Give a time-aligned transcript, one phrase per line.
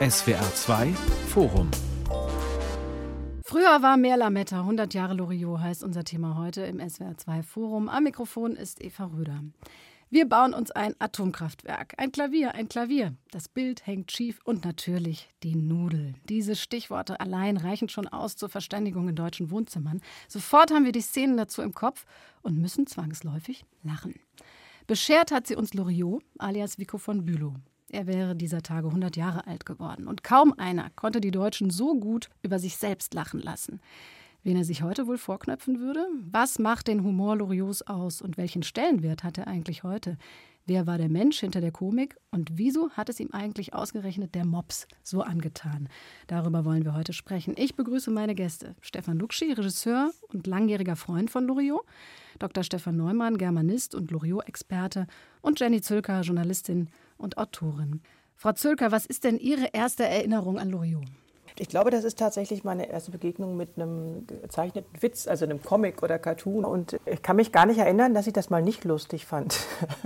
[0.00, 0.92] SWR 2
[1.28, 1.70] Forum
[3.44, 7.90] Früher war mehr Lametta, 100 Jahre Loriot heißt unser Thema heute im SWR 2 Forum.
[7.90, 9.44] Am Mikrofon ist Eva Röder.
[10.08, 13.14] Wir bauen uns ein Atomkraftwerk, ein Klavier, ein Klavier.
[13.30, 16.14] Das Bild hängt schief und natürlich die Nudel.
[16.30, 20.00] Diese Stichworte allein reichen schon aus zur Verständigung in deutschen Wohnzimmern.
[20.28, 22.06] Sofort haben wir die Szenen dazu im Kopf
[22.40, 24.14] und müssen zwangsläufig lachen.
[24.86, 27.52] Beschert hat sie uns Loriot, alias Vico von Bülow.
[27.92, 30.06] Er wäre dieser Tage 100 Jahre alt geworden.
[30.06, 33.80] Und kaum einer konnte die Deutschen so gut über sich selbst lachen lassen.
[34.42, 36.06] Wen er sich heute wohl vorknöpfen würde?
[36.30, 40.16] Was macht den Humor Loriots aus und welchen Stellenwert hat er eigentlich heute?
[40.66, 44.46] Wer war der Mensch hinter der Komik und wieso hat es ihm eigentlich ausgerechnet der
[44.46, 45.88] Mops so angetan?
[46.26, 47.54] Darüber wollen wir heute sprechen.
[47.56, 48.76] Ich begrüße meine Gäste.
[48.80, 51.84] Stefan Luxi, Regisseur und langjähriger Freund von Loriot,
[52.38, 52.62] Dr.
[52.62, 55.06] Stefan Neumann, Germanist und Loriot-Experte
[55.42, 56.88] und Jenny Zülker, Journalistin
[57.20, 58.00] und Autorin.
[58.34, 61.04] Frau Zülker, was ist denn Ihre erste Erinnerung an Loriot?
[61.60, 66.02] Ich glaube, das ist tatsächlich meine erste Begegnung mit einem gezeichneten Witz, also einem Comic
[66.02, 66.64] oder Cartoon.
[66.64, 69.58] Und ich kann mich gar nicht erinnern, dass ich das mal nicht lustig fand.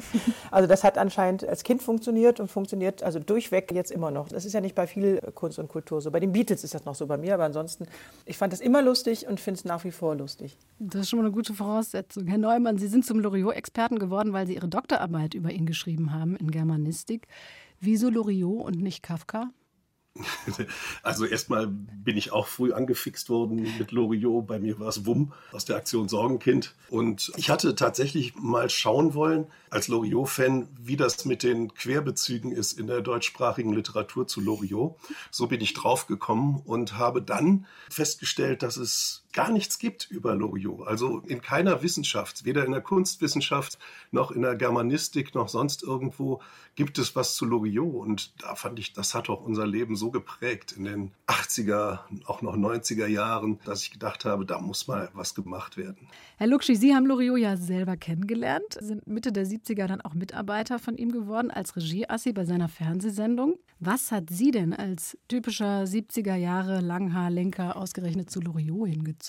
[0.50, 4.30] also das hat anscheinend als Kind funktioniert und funktioniert also durchweg jetzt immer noch.
[4.30, 6.10] Das ist ja nicht bei viel Kunst und Kultur so.
[6.10, 7.86] Bei den Beatles ist das noch so bei mir, aber ansonsten,
[8.24, 10.58] ich fand das immer lustig und finde es nach wie vor lustig.
[10.80, 12.26] Das ist schon mal eine gute Voraussetzung.
[12.26, 16.34] Herr Neumann, Sie sind zum Loriot-Experten geworden, weil Sie Ihre Doktorarbeit über ihn geschrieben haben
[16.34, 17.28] in Germanistik.
[17.78, 19.50] Wieso Loriot und nicht Kafka?
[21.02, 24.46] Also erstmal bin ich auch früh angefixt worden mit Loriot.
[24.46, 26.74] Bei mir war es Wumm aus der Aktion Sorgenkind.
[26.88, 32.78] Und ich hatte tatsächlich mal schauen wollen, als Loriot-Fan, wie das mit den Querbezügen ist
[32.78, 34.96] in der deutschsprachigen Literatur zu Loriot.
[35.30, 40.86] So bin ich draufgekommen und habe dann festgestellt, dass es gar nichts gibt über Loriot.
[40.86, 43.78] Also in keiner Wissenschaft, weder in der Kunstwissenschaft
[44.12, 46.40] noch in der Germanistik noch sonst irgendwo
[46.76, 47.94] gibt es was zu Loriot.
[47.94, 52.42] Und da fand ich, das hat auch unser Leben so geprägt in den 80er, auch
[52.42, 56.08] noch 90er Jahren, dass ich gedacht habe, da muss mal was gemacht werden.
[56.36, 60.78] Herr Luxi, Sie haben Loriot ja selber kennengelernt, sind Mitte der 70er dann auch Mitarbeiter
[60.78, 63.58] von ihm geworden als Regieassi bei seiner Fernsehsendung.
[63.80, 69.23] Was hat Sie denn als typischer 70er Jahre Langhaar-Lenker ausgerechnet zu Loriot hingezogen?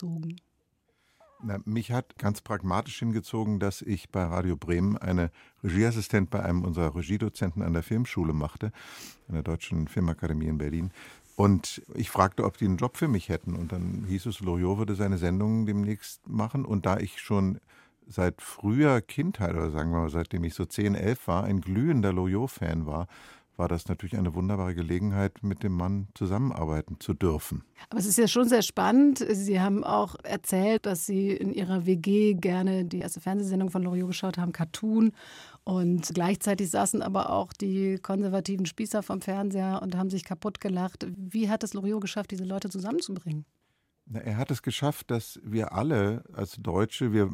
[1.44, 5.32] Na, mich hat ganz pragmatisch hingezogen, dass ich bei Radio Bremen eine
[5.64, 8.72] Regieassistent bei einem unserer Regiedozenten an der Filmschule machte,
[9.28, 10.92] an der Deutschen Filmakademie in Berlin.
[11.36, 13.56] Und ich fragte, ob die einen Job für mich hätten.
[13.56, 16.66] Und dann hieß es, Loriot würde seine Sendungen demnächst machen.
[16.66, 17.60] Und da ich schon
[18.08, 22.14] seit früher Kindheit, oder sagen wir mal, seitdem ich so 10, 11 war, ein glühender
[22.14, 23.08] Loriot-Fan war,
[23.58, 27.64] war das natürlich eine wunderbare Gelegenheit, mit dem Mann zusammenarbeiten zu dürfen.
[27.90, 29.26] Aber es ist ja schon sehr spannend.
[29.30, 34.08] Sie haben auch erzählt, dass Sie in Ihrer WG gerne die erste Fernsehsendung von Loriot
[34.08, 35.12] geschaut haben, Cartoon.
[35.64, 41.08] Und gleichzeitig saßen aber auch die konservativen Spießer vom Fernseher und haben sich kaputt gelacht.
[41.16, 43.46] Wie hat es Loriot geschafft, diese Leute zusammenzubringen?
[44.14, 47.28] Er hat es geschafft, dass wir alle als Deutsche, wir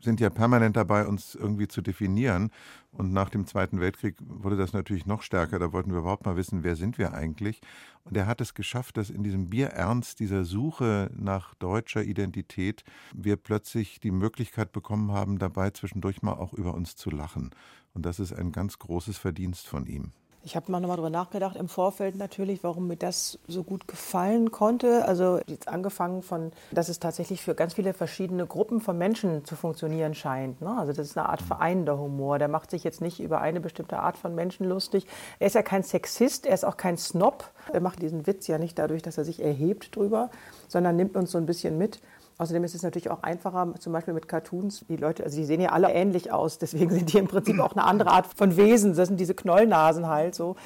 [0.00, 2.52] sind ja permanent dabei, uns irgendwie zu definieren.
[2.92, 5.58] Und nach dem Zweiten Weltkrieg wurde das natürlich noch stärker.
[5.58, 7.60] Da wollten wir überhaupt mal wissen, wer sind wir eigentlich.
[8.04, 13.34] Und er hat es geschafft, dass in diesem Bierernst dieser Suche nach deutscher Identität wir
[13.34, 17.50] plötzlich die Möglichkeit bekommen haben, dabei zwischendurch mal auch über uns zu lachen.
[17.94, 20.12] Und das ist ein ganz großes Verdienst von ihm.
[20.44, 24.50] Ich habe mal nochmal drüber nachgedacht im Vorfeld natürlich, warum mir das so gut gefallen
[24.50, 25.04] konnte.
[25.04, 29.54] Also jetzt angefangen von, dass es tatsächlich für ganz viele verschiedene Gruppen von Menschen zu
[29.54, 30.60] funktionieren scheint.
[30.60, 30.76] Ne?
[30.76, 32.40] Also das ist eine Art vereinender Humor.
[32.40, 35.06] Der macht sich jetzt nicht über eine bestimmte Art von Menschen lustig.
[35.38, 37.48] Er ist ja kein Sexist, er ist auch kein Snob.
[37.72, 40.28] Er macht diesen Witz ja nicht dadurch, dass er sich erhebt drüber,
[40.66, 42.00] sondern nimmt uns so ein bisschen mit.
[42.42, 44.84] Außerdem ist es natürlich auch einfacher, zum Beispiel mit Cartoons.
[44.88, 47.70] Die Leute, also die sehen ja alle ähnlich aus, deswegen sind die im Prinzip auch
[47.70, 48.96] eine andere Art von Wesen.
[48.96, 50.56] Das sind diese Knollnasen halt so.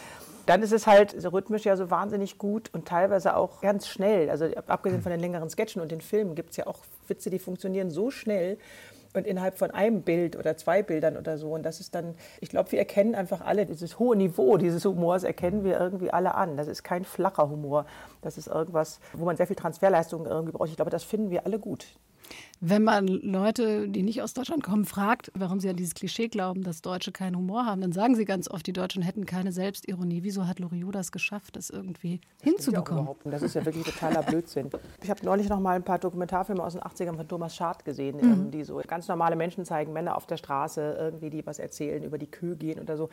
[0.47, 4.31] Dann ist es halt so rhythmisch ja so wahnsinnig gut und teilweise auch ganz schnell.
[4.31, 6.78] Also abgesehen von den längeren Sketchen und den Filmen gibt es ja auch
[7.09, 8.56] Witze, die funktionieren so schnell,
[9.16, 11.53] und innerhalb von einem Bild oder zwei Bildern oder so.
[11.53, 15.25] Und das ist dann, ich glaube, wir erkennen einfach alle dieses hohe Niveau dieses Humors,
[15.25, 16.56] erkennen wir irgendwie alle an.
[16.56, 17.87] Das ist kein flacher Humor.
[18.23, 20.70] Das ist irgendwas, wo man sehr viel Transferleistung irgendwie braucht.
[20.70, 21.87] Ich glaube, das finden wir alle gut.
[22.61, 26.62] Wenn man Leute, die nicht aus Deutschland kommen, fragt, warum sie an dieses Klischee glauben,
[26.62, 30.23] dass Deutsche keinen Humor haben, dann sagen sie ganz oft, die Deutschen hätten keine Selbstironie.
[30.23, 33.08] Wieso hat Loriot das geschafft, das irgendwie das hinzubekommen?
[33.25, 34.70] Ja das ist ja wirklich totaler Blödsinn.
[35.03, 38.17] Ich habe neulich noch mal ein paar Dokumentarfilme aus den 80ern von Thomas Schad gesehen,
[38.17, 38.32] mhm.
[38.32, 42.02] Ähm, die so ganz normale Menschen zeigen, Männer auf der Straße, irgendwie die was erzählen,
[42.02, 43.11] über die Kühe gehen oder so.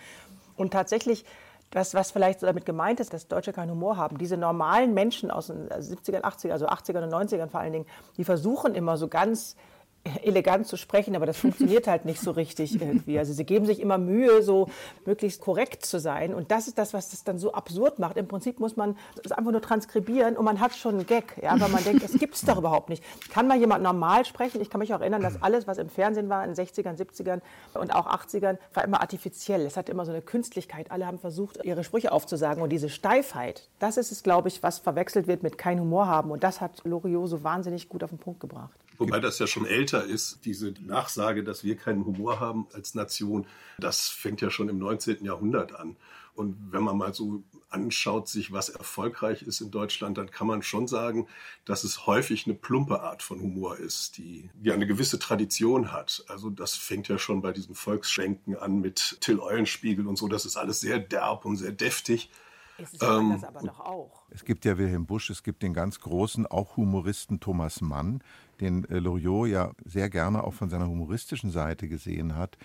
[0.55, 1.25] Und tatsächlich
[1.73, 4.19] das, was vielleicht damit gemeint ist, dass Deutsche keinen Humor haben.
[4.19, 7.85] Diese normalen Menschen aus den 70ern, 80ern, also 80ern und 90ern vor allen Dingen,
[8.15, 9.55] die versuchen immer so ganz
[10.23, 13.17] elegant zu sprechen, aber das funktioniert halt nicht so richtig irgendwie.
[13.17, 14.69] Also sie geben sich immer Mühe, so
[15.05, 16.33] möglichst korrekt zu sein.
[16.33, 18.17] Und das ist das, was das dann so absurd macht.
[18.17, 21.39] Im Prinzip muss man es einfach nur transkribieren und man hat schon einen Gag.
[21.41, 23.03] Ja, weil man denkt, das gibt es doch überhaupt nicht.
[23.31, 24.61] Kann mal jemand normal sprechen?
[24.61, 27.41] Ich kann mich auch erinnern, dass alles, was im Fernsehen war, in den 60ern, 70ern
[27.73, 29.61] und auch 80ern, war immer artifiziell.
[29.61, 30.91] Es hatte immer so eine Künstlichkeit.
[30.91, 32.61] Alle haben versucht, ihre Sprüche aufzusagen.
[32.61, 36.31] Und diese Steifheit, das ist es, glaube ich, was verwechselt wird mit kein Humor haben.
[36.31, 38.77] Und das hat Loriot so wahnsinnig gut auf den Punkt gebracht.
[38.97, 43.47] Wobei das ja schon älter ist, diese Nachsage, dass wir keinen Humor haben als Nation,
[43.79, 45.25] das fängt ja schon im 19.
[45.25, 45.95] Jahrhundert an.
[46.35, 50.63] Und wenn man mal so anschaut, sich was erfolgreich ist in Deutschland, dann kann man
[50.63, 51.27] schon sagen,
[51.65, 56.23] dass es häufig eine plumpe Art von Humor ist, die, die eine gewisse Tradition hat.
[56.27, 60.27] Also das fängt ja schon bei diesen Volksschenken an mit Till Eulenspiegel und so.
[60.27, 62.29] Das ist alles sehr derb und sehr deftig.
[62.77, 64.23] Es ist ja ähm, anders, aber doch auch.
[64.31, 68.23] Es gibt ja Wilhelm Busch, es gibt den ganz großen, auch Humoristen Thomas Mann,
[68.63, 72.57] den äh, Loriot ja sehr gerne auch von seiner humoristischen Seite gesehen hat.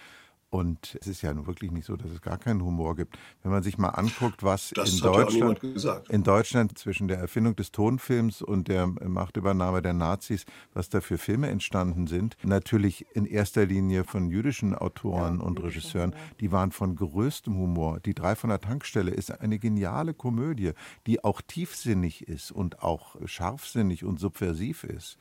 [0.50, 3.19] Und es ist ja nun wirklich nicht so, dass es gar keinen Humor gibt.
[3.43, 5.61] Wenn man sich mal anguckt, was in Deutschland,
[6.09, 11.19] in Deutschland zwischen der Erfindung des Tonfilms und der Machtübernahme der Nazis, was da für
[11.19, 16.73] Filme entstanden sind, natürlich in erster Linie von jüdischen Autoren ja, und Regisseuren, die waren
[16.73, 18.00] von größtem Humor.
[18.00, 20.73] Die Drei von der Tankstelle ist eine geniale Komödie,
[21.06, 25.19] die auch tiefsinnig ist und auch scharfsinnig und subversiv ist.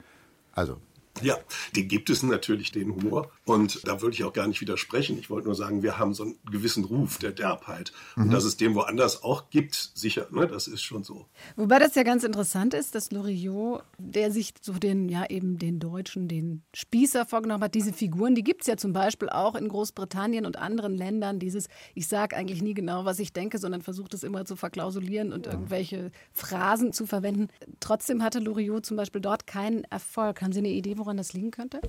[0.57, 0.81] Also
[1.21, 1.37] ja,
[1.75, 3.31] den gibt es natürlich, den Humor.
[3.45, 5.17] Und da würde ich auch gar nicht widersprechen.
[5.19, 7.91] Ich wollte nur sagen, wir haben so einen gewissen Ruf der Derbheit.
[8.15, 8.23] Mhm.
[8.23, 11.25] Und dass es den woanders auch gibt, sicher, ne, das ist schon so.
[11.55, 15.79] Wobei das ja ganz interessant ist, dass Loriot, der sich so den, ja eben den
[15.79, 19.67] Deutschen, den Spießer vorgenommen hat, diese Figuren, die gibt es ja zum Beispiel auch in
[19.67, 21.39] Großbritannien und anderen Ländern.
[21.39, 25.31] Dieses, ich sage eigentlich nie genau, was ich denke, sondern versuche das immer zu verklausulieren
[25.31, 27.47] und irgendwelche Phrasen zu verwenden.
[27.79, 30.41] Trotzdem hatte Loriot zum Beispiel dort keinen Erfolg.
[30.41, 31.79] Haben Sie eine Idee, woran das liegen könnte?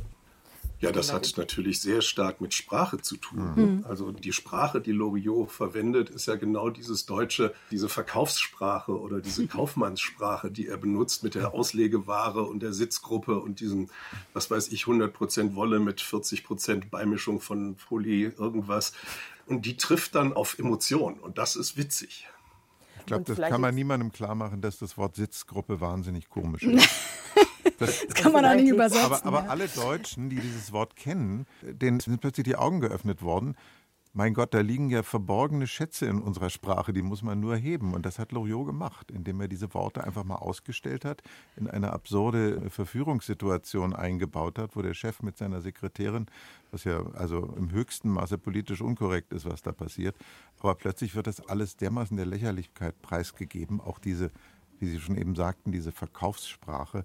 [0.81, 3.53] Ja, das hat natürlich sehr stark mit Sprache zu tun.
[3.57, 3.85] Mhm.
[3.89, 9.47] Also die Sprache, die Loriot verwendet, ist ja genau dieses deutsche, diese Verkaufssprache oder diese
[9.49, 13.89] Kaufmannssprache, die er benutzt mit der Auslegeware und der Sitzgruppe und diesem,
[14.35, 18.93] was weiß ich, 100% Wolle mit 40% Beimischung von Folie, irgendwas.
[19.47, 22.29] Und die trifft dann auf Emotionen und das ist witzig.
[23.01, 26.89] Ich glaube, das kann man niemandem klar machen, dass das Wort Sitzgruppe wahnsinnig komisch ist.
[27.79, 29.05] Das, das kann man auch nicht übersetzen.
[29.05, 29.51] Aber, aber ja.
[29.51, 33.57] alle Deutschen, die dieses Wort kennen, denen sind plötzlich die Augen geöffnet worden.
[34.15, 37.95] Mein Gott, da liegen ja verborgene Schätze in unserer Sprache, die muss man nur heben.
[37.95, 41.23] Und das hat Loriot gemacht, indem er diese Worte einfach mal ausgestellt hat,
[41.57, 46.27] in eine absurde Verführungssituation eingebaut hat, wo der Chef mit seiner Sekretärin,
[46.73, 50.17] was ja also im höchsten Maße politisch unkorrekt ist, was da passiert,
[50.59, 54.33] aber plötzlich wird das alles dermaßen der Lächerlichkeit preisgegeben, auch diese,
[54.81, 57.05] wie Sie schon eben sagten, diese Verkaufssprache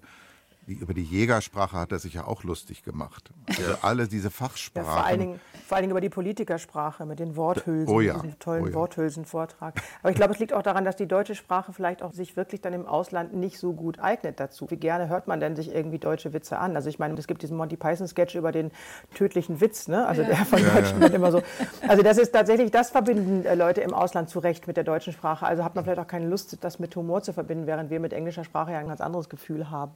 [0.66, 3.30] über die Jägersprache hat er sich ja auch lustig gemacht.
[3.48, 3.78] Also ja.
[3.82, 4.88] alle diese Fachsprachen.
[4.88, 8.14] Ja, vor, allen Dingen, vor allen Dingen über die Politikersprache mit den Worthülsen, oh ja.
[8.14, 8.74] diesem tollen oh ja.
[8.74, 9.74] Worthülsenvortrag.
[10.02, 12.60] Aber ich glaube, es liegt auch daran, dass die deutsche Sprache vielleicht auch sich wirklich
[12.60, 14.70] dann im Ausland nicht so gut eignet dazu.
[14.70, 16.76] Wie gerne hört man denn sich irgendwie deutsche Witze an?
[16.76, 18.70] Also ich meine, es gibt diesen Monty Python-Sketch über den
[19.14, 20.06] tödlichen Witz, ne?
[20.06, 21.08] Also der von Deutschen ja.
[21.08, 21.42] immer so.
[21.86, 25.12] Also das ist tatsächlich, das verbinden äh, Leute im Ausland zu Recht mit der deutschen
[25.12, 25.46] Sprache.
[25.46, 28.12] Also hat man vielleicht auch keine Lust, das mit Humor zu verbinden, während wir mit
[28.12, 29.92] englischer Sprache ja ein ganz anderes Gefühl haben.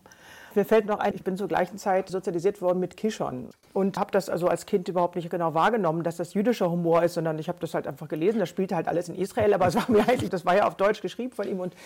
[0.58, 4.10] Mir fällt noch ein, ich bin zur gleichen Zeit sozialisiert worden mit Kishon und habe
[4.10, 7.48] das also als Kind überhaupt nicht genau wahrgenommen, dass das jüdischer Humor ist, sondern ich
[7.48, 8.40] habe das halt einfach gelesen.
[8.40, 10.74] Das spielte halt alles in Israel, aber es war mir eigentlich, das war ja auf
[10.74, 11.76] Deutsch geschrieben von ihm und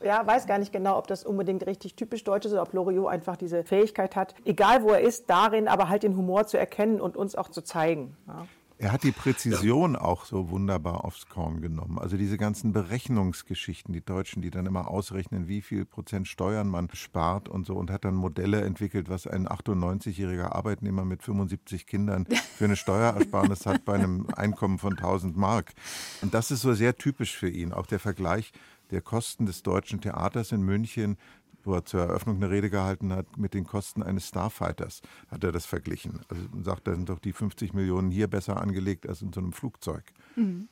[0.00, 3.08] ja, weiß gar nicht genau, ob das unbedingt richtig typisch deutsch ist oder ob Loriot
[3.08, 7.00] einfach diese Fähigkeit hat, egal wo er ist, darin aber halt den Humor zu erkennen
[7.00, 8.16] und uns auch zu zeigen.
[8.28, 8.46] Ja.
[8.80, 10.00] Er hat die Präzision ja.
[10.00, 11.98] auch so wunderbar aufs Korn genommen.
[11.98, 16.88] Also diese ganzen Berechnungsgeschichten, die Deutschen, die dann immer ausrechnen, wie viel Prozent Steuern man
[16.94, 22.26] spart und so und hat dann Modelle entwickelt, was ein 98-jähriger Arbeitnehmer mit 75 Kindern
[22.56, 25.74] für eine Steuerersparnis hat bei einem Einkommen von 1000 Mark.
[26.22, 27.74] Und das ist so sehr typisch für ihn.
[27.74, 28.50] Auch der Vergleich
[28.90, 31.18] der Kosten des deutschen Theaters in München
[31.64, 35.52] wo er zur Eröffnung eine Rede gehalten hat, mit den Kosten eines Starfighters hat er
[35.52, 36.20] das verglichen.
[36.28, 39.52] Also sagt, da sind doch die 50 Millionen hier besser angelegt als in so einem
[39.52, 40.04] Flugzeug.
[40.36, 40.68] Mhm.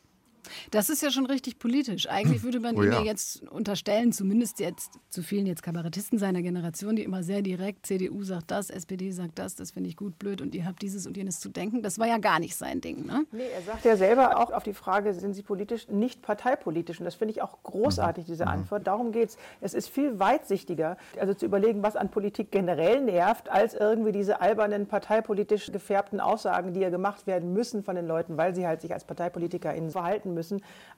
[0.71, 2.09] Das ist ja schon richtig politisch.
[2.09, 3.03] Eigentlich würde man oh, ihm ja.
[3.03, 8.23] jetzt unterstellen, zumindest jetzt zu vielen jetzt Kabarettisten seiner Generation, die immer sehr direkt, CDU
[8.23, 11.17] sagt das, SPD sagt das, das finde ich gut, blöd und ihr habt dieses und
[11.17, 11.83] jenes zu denken.
[11.83, 13.07] Das war ja gar nicht sein Ding.
[13.07, 13.25] Ne?
[13.33, 16.99] Nee, er sagt ja selber auch auf die Frage, sind Sie politisch, nicht parteipolitisch.
[17.01, 18.53] Und das finde ich auch großartig, diese mhm.
[18.53, 18.87] Antwort.
[18.87, 19.39] Darum geht es.
[19.61, 24.41] Es ist viel weitsichtiger, also zu überlegen, was an Politik generell nervt, als irgendwie diese
[24.41, 28.81] albernen parteipolitisch gefärbten Aussagen, die ja gemacht werden müssen von den Leuten, weil sie halt
[28.81, 30.38] sich als ParteipolitikerInnen verhalten müssen,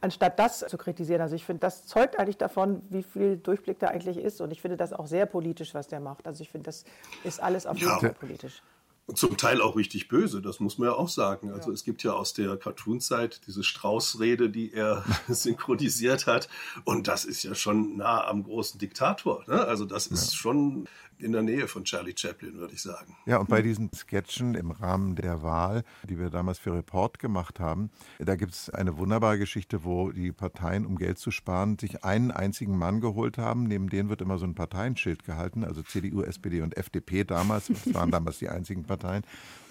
[0.00, 1.20] anstatt das zu kritisieren.
[1.20, 4.40] Also ich finde, das zeugt eigentlich davon, wie viel Durchblick da eigentlich ist.
[4.40, 6.26] Und ich finde das auch sehr politisch, was der macht.
[6.26, 6.85] Also ich finde, das
[7.25, 8.62] ist alles auf jeden Fall politisch.
[9.14, 11.50] Zum Teil auch richtig böse, das muss man ja auch sagen.
[11.52, 11.75] Also ja.
[11.75, 16.49] es gibt ja aus der Cartoon-Zeit diese Strauß-Rede, die er synchronisiert hat.
[16.85, 19.45] Und das ist ja schon nah am großen Diktator.
[19.47, 19.61] Ne?
[19.61, 20.38] Also das ist ja.
[20.38, 20.88] schon
[21.23, 23.17] in der Nähe von Charlie Chaplin, würde ich sagen.
[23.26, 27.61] Ja, und bei diesen Sketchen im Rahmen der Wahl, die wir damals für Report gemacht
[27.61, 32.05] haben, da gibt es eine wunderbare Geschichte, wo die Parteien, um Geld zu sparen, sich
[32.05, 33.64] einen einzigen Mann geholt haben.
[33.64, 37.69] Neben denen wird immer so ein Parteienschild gehalten, also CDU, SPD und FDP damals.
[37.69, 39.00] Das waren damals die einzigen Parteien.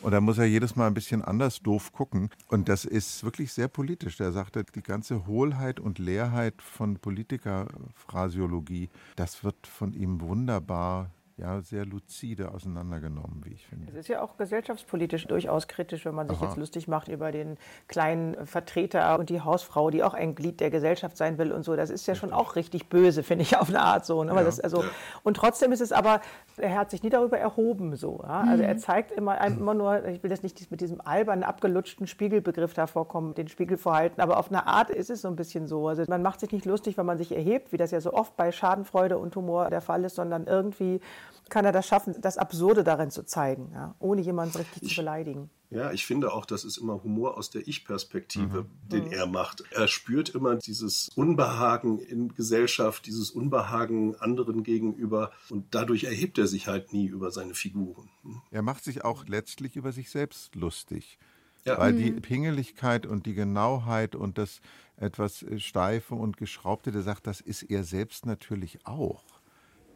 [0.01, 2.29] Und da muss er jedes Mal ein bisschen anders doof gucken.
[2.47, 4.17] Und das ist wirklich sehr politisch.
[4.17, 11.61] Der sagte, die ganze Hohlheit und Leerheit von Politikerphrasiologie, das wird von ihm wunderbar ja
[11.61, 13.87] sehr lucide auseinandergenommen, wie ich finde.
[13.89, 16.47] Es ist ja auch gesellschaftspolitisch durchaus kritisch, wenn man sich Aha.
[16.47, 20.69] jetzt lustig macht über den kleinen Vertreter und die Hausfrau, die auch ein Glied der
[20.69, 21.75] Gesellschaft sein will und so.
[21.75, 24.23] Das ist ja schon auch richtig böse, finde ich, auf eine Art so.
[24.23, 24.33] Ne?
[24.33, 24.83] Ja, das, also.
[25.23, 26.21] Und trotzdem ist es aber,
[26.57, 28.19] er hat sich nie darüber erhoben so.
[28.23, 28.41] Ja?
[28.41, 28.69] Also mhm.
[28.69, 32.87] er zeigt immer, immer nur, ich will das nicht mit diesem albernen, abgelutschten Spiegelbegriff da
[32.87, 35.87] vorkommen, den Spiegel vorhalten, aber auf eine Art ist es so ein bisschen so.
[35.87, 38.35] Also man macht sich nicht lustig, wenn man sich erhebt, wie das ja so oft
[38.35, 40.99] bei Schadenfreude und Humor der Fall ist, sondern irgendwie
[41.49, 44.95] kann er das schaffen, das Absurde darin zu zeigen, ja, ohne jemanden richtig ich, zu
[44.97, 45.49] beleidigen.
[45.71, 48.89] Ja, ich finde auch, das ist immer Humor aus der Ich-Perspektive, mhm.
[48.89, 49.11] den mhm.
[49.11, 49.63] er macht.
[49.71, 56.47] Er spürt immer dieses Unbehagen in Gesellschaft, dieses Unbehagen anderen gegenüber und dadurch erhebt er
[56.47, 58.09] sich halt nie über seine Figuren.
[58.49, 61.19] Er macht sich auch letztlich über sich selbst lustig.
[61.65, 61.77] Ja.
[61.77, 62.21] Weil die mhm.
[62.21, 64.61] Pingeligkeit und die Genauheit und das
[64.95, 69.23] etwas Steife und Geschraubte, der sagt, das ist er selbst natürlich auch.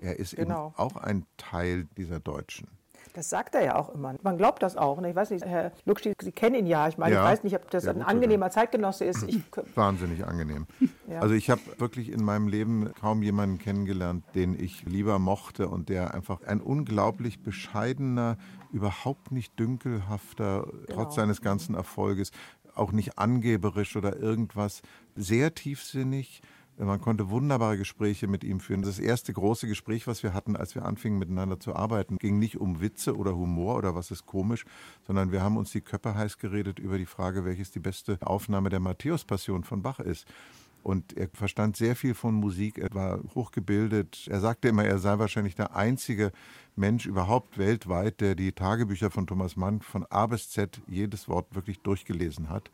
[0.03, 0.67] Er ist genau.
[0.67, 2.67] eben auch ein Teil dieser Deutschen.
[3.13, 4.15] Das sagt er ja auch immer.
[4.23, 4.99] Man glaubt das auch.
[4.99, 5.11] Ne?
[5.11, 6.87] Ich weiß nicht, Herr Luxi, Sie kennen ihn ja.
[6.87, 9.23] Ich meine, ja, ich weiß nicht, ob das ein angenehmer Zeitgenosse ist.
[9.23, 9.41] Ich,
[9.75, 10.65] Wahnsinnig angenehm.
[11.07, 11.19] Ja.
[11.19, 15.89] Also ich habe wirklich in meinem Leben kaum jemanden kennengelernt, den ich lieber mochte und
[15.89, 18.37] der einfach ein unglaublich bescheidener,
[18.71, 20.85] überhaupt nicht dünkelhafter, genau.
[20.87, 22.31] trotz seines ganzen Erfolges,
[22.73, 24.81] auch nicht angeberisch oder irgendwas,
[25.15, 26.41] sehr tiefsinnig,
[26.77, 28.81] man konnte wunderbare Gespräche mit ihm führen.
[28.81, 32.57] Das erste große Gespräch, was wir hatten, als wir anfingen miteinander zu arbeiten, ging nicht
[32.57, 34.65] um Witze oder Humor oder was ist komisch,
[35.05, 38.69] sondern wir haben uns die Köpfe heiß geredet über die Frage, welches die beste Aufnahme
[38.69, 40.25] der Matthäus-Passion von Bach ist.
[40.83, 44.27] Und er verstand sehr viel von Musik, er war hochgebildet.
[44.29, 46.33] Er sagte immer, er sei wahrscheinlich der einzige
[46.75, 51.55] Mensch überhaupt weltweit, der die Tagebücher von Thomas Mann von A bis Z jedes Wort
[51.55, 52.69] wirklich durchgelesen hat.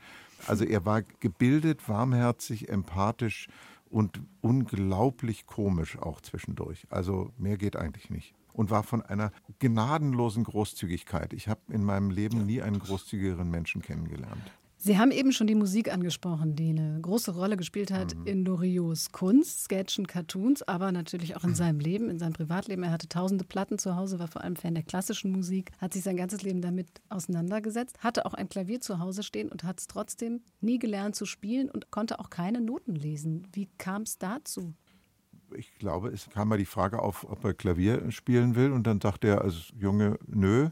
[0.48, 3.48] Also er war gebildet, warmherzig, empathisch
[3.90, 6.88] und unglaublich komisch auch zwischendurch.
[6.90, 8.34] Also mehr geht eigentlich nicht.
[8.54, 11.34] Und war von einer gnadenlosen Großzügigkeit.
[11.34, 14.52] Ich habe in meinem Leben nie einen großzügigeren Menschen kennengelernt.
[14.82, 18.26] Sie haben eben schon die Musik angesprochen, die eine große Rolle gespielt hat mhm.
[18.26, 22.84] in Loriots Kunst, Sketchen, Cartoons, aber natürlich auch in seinem Leben, in seinem Privatleben.
[22.84, 26.04] Er hatte tausende Platten zu Hause, war vor allem Fan der klassischen Musik, hat sich
[26.04, 29.88] sein ganzes Leben damit auseinandergesetzt, hatte auch ein Klavier zu Hause stehen und hat es
[29.88, 33.48] trotzdem nie gelernt zu spielen und konnte auch keine Noten lesen.
[33.52, 34.74] Wie kam es dazu?
[35.58, 39.02] Ich glaube, es kam mal die Frage auf, ob er Klavier spielen will und dann
[39.02, 40.70] sagte er als Junge, nö.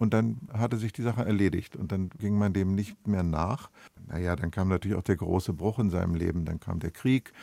[0.00, 3.68] Und dann hatte sich die Sache erledigt und dann ging man dem nicht mehr nach.
[4.08, 7.34] Naja, dann kam natürlich auch der große Bruch in seinem Leben, dann kam der Krieg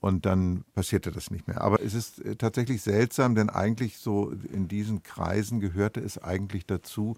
[0.00, 1.60] und dann passierte das nicht mehr.
[1.60, 6.64] Aber es ist äh, tatsächlich seltsam, denn eigentlich so in diesen Kreisen gehörte es eigentlich
[6.64, 7.14] dazu,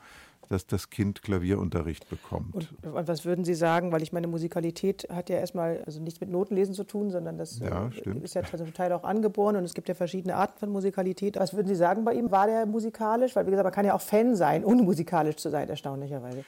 [0.51, 2.55] dass das Kind Klavierunterricht bekommt.
[2.55, 3.93] Und, und, was würden Sie sagen?
[3.93, 7.61] Weil ich meine, Musikalität hat ja erstmal also nichts mit Notenlesen zu tun, sondern das
[7.61, 10.71] ja, äh, ist ja zum Teil auch angeboren und es gibt ja verschiedene Arten von
[10.71, 11.37] Musikalität.
[11.37, 12.33] Was würden Sie sagen bei ihm?
[12.33, 13.37] War der musikalisch?
[13.37, 16.45] Weil, wie gesagt, man kann ja auch Fan sein, unmusikalisch zu sein, erstaunlicherweise.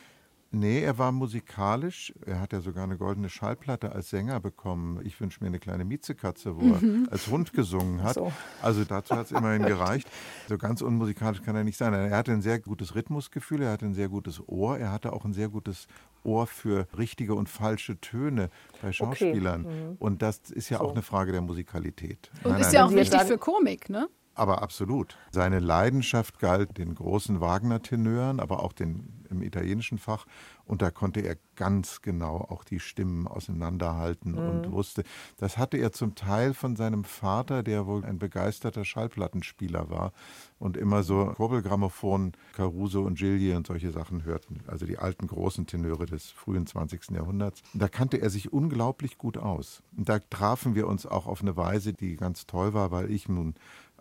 [0.55, 2.13] Nee, er war musikalisch.
[2.27, 5.01] Er hat ja sogar eine goldene Schallplatte als Sänger bekommen.
[5.03, 7.07] Ich wünsche mir eine kleine Miezekatze, wo mhm.
[7.07, 8.15] er als Hund gesungen hat.
[8.15, 8.31] So.
[8.61, 10.07] Also dazu hat es immerhin gereicht.
[10.51, 11.95] So ganz unmusikalisch kann er nicht sein.
[11.95, 15.25] Er hatte ein sehr gutes Rhythmusgefühl, er hatte ein sehr gutes Ohr, er hatte auch
[15.25, 15.87] ein sehr gutes
[16.23, 18.51] Ohr für richtige und falsche Töne
[18.83, 19.65] bei Schauspielern.
[19.65, 19.75] Okay.
[19.75, 19.97] Mhm.
[19.99, 20.85] Und das ist ja so.
[20.85, 22.31] auch eine Frage der Musikalität.
[22.45, 24.07] Und nein, ist nein, ja auch wichtig für Komik, ne?
[24.35, 25.17] Aber absolut.
[25.31, 30.27] Seine Leidenschaft galt den großen Wagner-Tenören, aber auch den im italienischen Fach.
[30.65, 34.39] Und da konnte er ganz genau auch die Stimmen auseinanderhalten mhm.
[34.39, 35.03] und wusste,
[35.39, 40.13] das hatte er zum Teil von seinem Vater, der wohl ein begeisterter Schallplattenspieler war
[40.59, 44.61] und immer so Kurbelgrammophon, Caruso und Gigli und solche Sachen hörten.
[44.67, 47.11] Also die alten großen Tenöre des frühen 20.
[47.11, 47.63] Jahrhunderts.
[47.75, 49.83] Da kannte er sich unglaublich gut aus.
[49.97, 53.29] Und da trafen wir uns auch auf eine Weise, die ganz toll war, weil ich
[53.29, 53.55] nun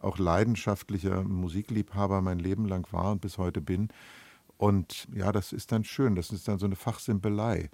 [0.03, 3.89] auch leidenschaftlicher Musikliebhaber mein Leben lang war und bis heute bin.
[4.58, 7.70] Und ja, das ist dann schön, das ist dann so eine Fachsimpelei.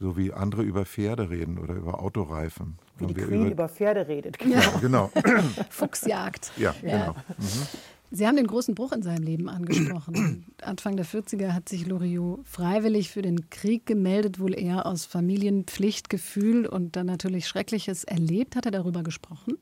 [0.00, 2.78] So wie andere über Pferde reden oder über Autoreifen.
[2.98, 4.60] Wie die Queen über, über, Pferde redet, genau.
[4.60, 5.10] Ja, genau.
[5.70, 6.52] Fuchsjagd.
[6.56, 6.98] Ja, ja.
[6.98, 7.12] genau.
[7.36, 7.66] Mhm.
[8.10, 10.46] Sie haben den großen Bruch in seinem Leben angesprochen.
[10.62, 16.66] Anfang der 40er hat sich Loriot freiwillig für den Krieg gemeldet, wohl eher aus Familienpflichtgefühl
[16.66, 18.56] und dann natürlich Schreckliches erlebt.
[18.56, 19.58] Hat er darüber gesprochen?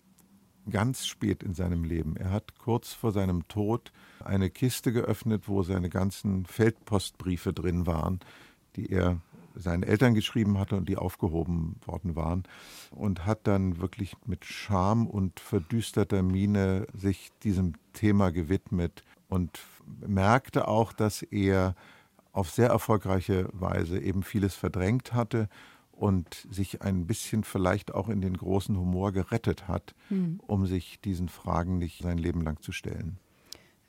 [0.70, 2.16] Ganz spät in seinem Leben.
[2.16, 3.92] Er hat kurz vor seinem Tod
[4.24, 8.20] eine Kiste geöffnet, wo seine ganzen Feldpostbriefe drin waren,
[8.74, 9.20] die er
[9.54, 12.44] seinen Eltern geschrieben hatte und die aufgehoben worden waren
[12.90, 19.60] und hat dann wirklich mit Scham und verdüsterter Miene sich diesem Thema gewidmet und
[20.06, 21.74] merkte auch, dass er
[22.32, 25.48] auf sehr erfolgreiche Weise eben vieles verdrängt hatte
[25.96, 30.40] und sich ein bisschen vielleicht auch in den großen Humor gerettet hat, hm.
[30.46, 33.18] um sich diesen Fragen nicht sein Leben lang zu stellen.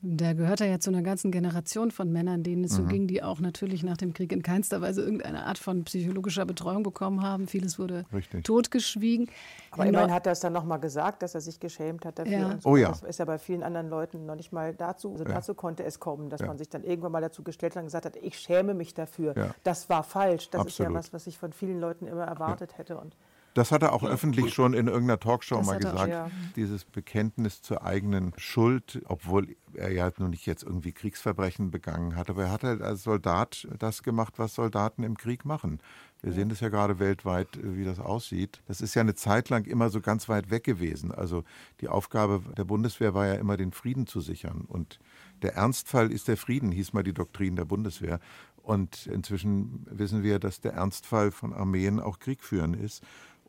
[0.01, 2.75] Da gehört er ja zu einer ganzen Generation von Männern, denen es mhm.
[2.75, 6.45] so ging, die auch natürlich nach dem Krieg in keinster Weise irgendeine Art von psychologischer
[6.45, 7.47] Betreuung bekommen haben.
[7.47, 8.43] Vieles wurde Richtig.
[8.43, 9.27] totgeschwiegen.
[9.71, 12.31] Aber in immerhin hat er es dann nochmal gesagt, dass er sich geschämt hat dafür.
[12.31, 12.57] Ja.
[12.59, 12.69] So.
[12.69, 12.89] Oh ja.
[12.89, 15.13] Das ist ja bei vielen anderen Leuten noch nicht mal dazu.
[15.13, 15.31] Also ja.
[15.31, 16.47] dazu konnte es kommen, dass ja.
[16.47, 19.35] man sich dann irgendwann mal dazu gestellt hat und gesagt hat, ich schäme mich dafür.
[19.35, 19.55] Ja.
[19.63, 20.51] Das war falsch.
[20.51, 20.69] Das Absolut.
[20.69, 22.97] ist ja was, was ich von vielen Leuten immer erwartet hätte.
[22.97, 23.15] Und
[23.57, 25.97] das hat er auch öffentlich schon in irgendeiner Talkshow das mal gesagt.
[25.97, 26.29] Auch, ja.
[26.55, 32.29] Dieses Bekenntnis zur eigenen Schuld, obwohl er ja nun nicht jetzt irgendwie Kriegsverbrechen begangen hat,
[32.29, 35.79] aber er hat halt als Soldat das gemacht, was Soldaten im Krieg machen.
[36.21, 38.61] Wir sehen das ja gerade weltweit, wie das aussieht.
[38.67, 41.11] Das ist ja eine Zeit lang immer so ganz weit weg gewesen.
[41.11, 41.43] Also
[41.81, 44.65] die Aufgabe der Bundeswehr war ja immer, den Frieden zu sichern.
[44.67, 44.99] Und
[45.41, 48.19] der Ernstfall ist der Frieden, hieß mal die Doktrin der Bundeswehr.
[48.67, 53.03] Und inzwischen wissen wir, dass der Ernstfall von Armeen auch Krieg führen ist.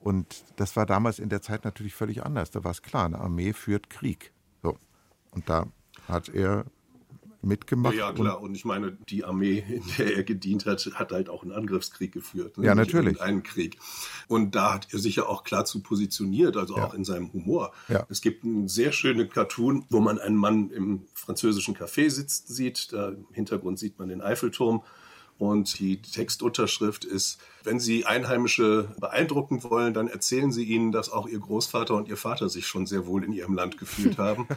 [0.08, 2.50] Und das war damals in der Zeit natürlich völlig anders.
[2.50, 4.32] Da war es klar, eine Armee führt Krieg.
[4.62, 4.78] So.
[5.32, 5.66] Und da
[6.08, 6.64] hat er
[7.42, 7.94] mitgemacht.
[7.94, 8.40] Ja, ja klar.
[8.40, 11.52] Und, und, ich meine, die Armee, in der er gedient hat, hat halt auch einen
[11.52, 12.56] Angriffskrieg geführt.
[12.56, 12.64] Ne?
[12.64, 13.20] Ja, natürlich.
[13.20, 13.76] Einen Krieg.
[14.28, 16.86] Und da hat er sich ja auch klar zu positioniert, also ja.
[16.86, 17.74] auch in seinem Humor.
[17.88, 18.06] Ja.
[18.08, 22.94] Es gibt einen sehr schönen Cartoon, wo man einen Mann im französischen Café sitzen sieht.
[22.94, 24.82] Da im Hintergrund sieht man den Eiffelturm.
[25.38, 31.28] Und die Textunterschrift ist, wenn Sie Einheimische beeindrucken wollen, dann erzählen Sie ihnen, dass auch
[31.28, 34.48] Ihr Großvater und Ihr Vater sich schon sehr wohl in Ihrem Land gefühlt haben.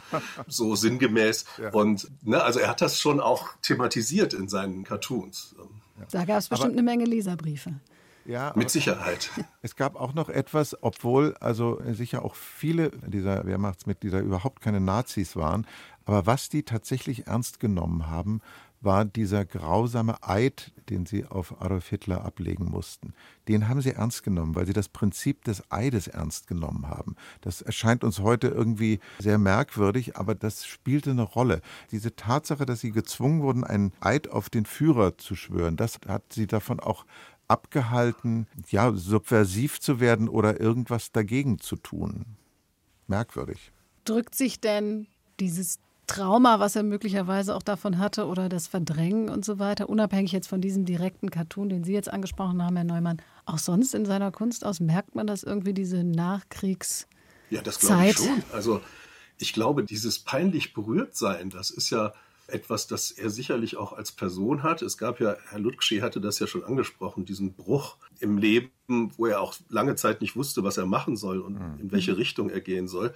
[0.48, 1.44] so sinngemäß.
[1.60, 1.70] Ja.
[1.70, 5.54] Und ne, also er hat das schon auch thematisiert in seinen Cartoons.
[6.10, 7.74] Da gab es bestimmt Aber eine Menge Leserbriefe.
[8.24, 9.30] Ja, mit Sicherheit.
[9.62, 15.36] Es gab auch noch etwas, obwohl also sicher auch viele dieser Wehrmachtsmitglieder überhaupt keine Nazis
[15.36, 15.66] waren,
[16.04, 18.40] aber was die tatsächlich ernst genommen haben,
[18.82, 23.14] war dieser grausame Eid, den sie auf Adolf Hitler ablegen mussten.
[23.48, 27.16] Den haben sie ernst genommen, weil sie das Prinzip des Eides ernst genommen haben.
[27.40, 31.62] Das erscheint uns heute irgendwie sehr merkwürdig, aber das spielte eine Rolle.
[31.92, 36.32] Diese Tatsache, dass sie gezwungen wurden, einen Eid auf den Führer zu schwören, das hat
[36.32, 37.06] sie davon auch
[37.48, 42.24] abgehalten, ja, subversiv zu werden oder irgendwas dagegen zu tun.
[43.06, 43.72] Merkwürdig.
[44.04, 45.06] Drückt sich denn
[45.38, 45.78] dieses
[46.14, 50.46] Trauma, was er möglicherweise auch davon hatte oder das Verdrängen und so weiter, unabhängig jetzt
[50.46, 54.30] von diesem direkten Cartoon, den Sie jetzt angesprochen haben, Herr Neumann, auch sonst in seiner
[54.30, 57.06] Kunst aus, merkt man das irgendwie, diese Nachkriegs-
[57.50, 58.42] Ja, das glaube ich schon.
[58.52, 58.80] Also
[59.38, 62.12] ich glaube, dieses peinlich berührt sein, das ist ja
[62.46, 64.82] etwas, das er sicherlich auch als Person hat.
[64.82, 68.70] Es gab ja, Herr Lutschi hatte das ja schon angesprochen, diesen Bruch im Leben,
[69.16, 71.80] wo er auch lange Zeit nicht wusste, was er machen soll und mhm.
[71.80, 73.14] in welche Richtung er gehen soll.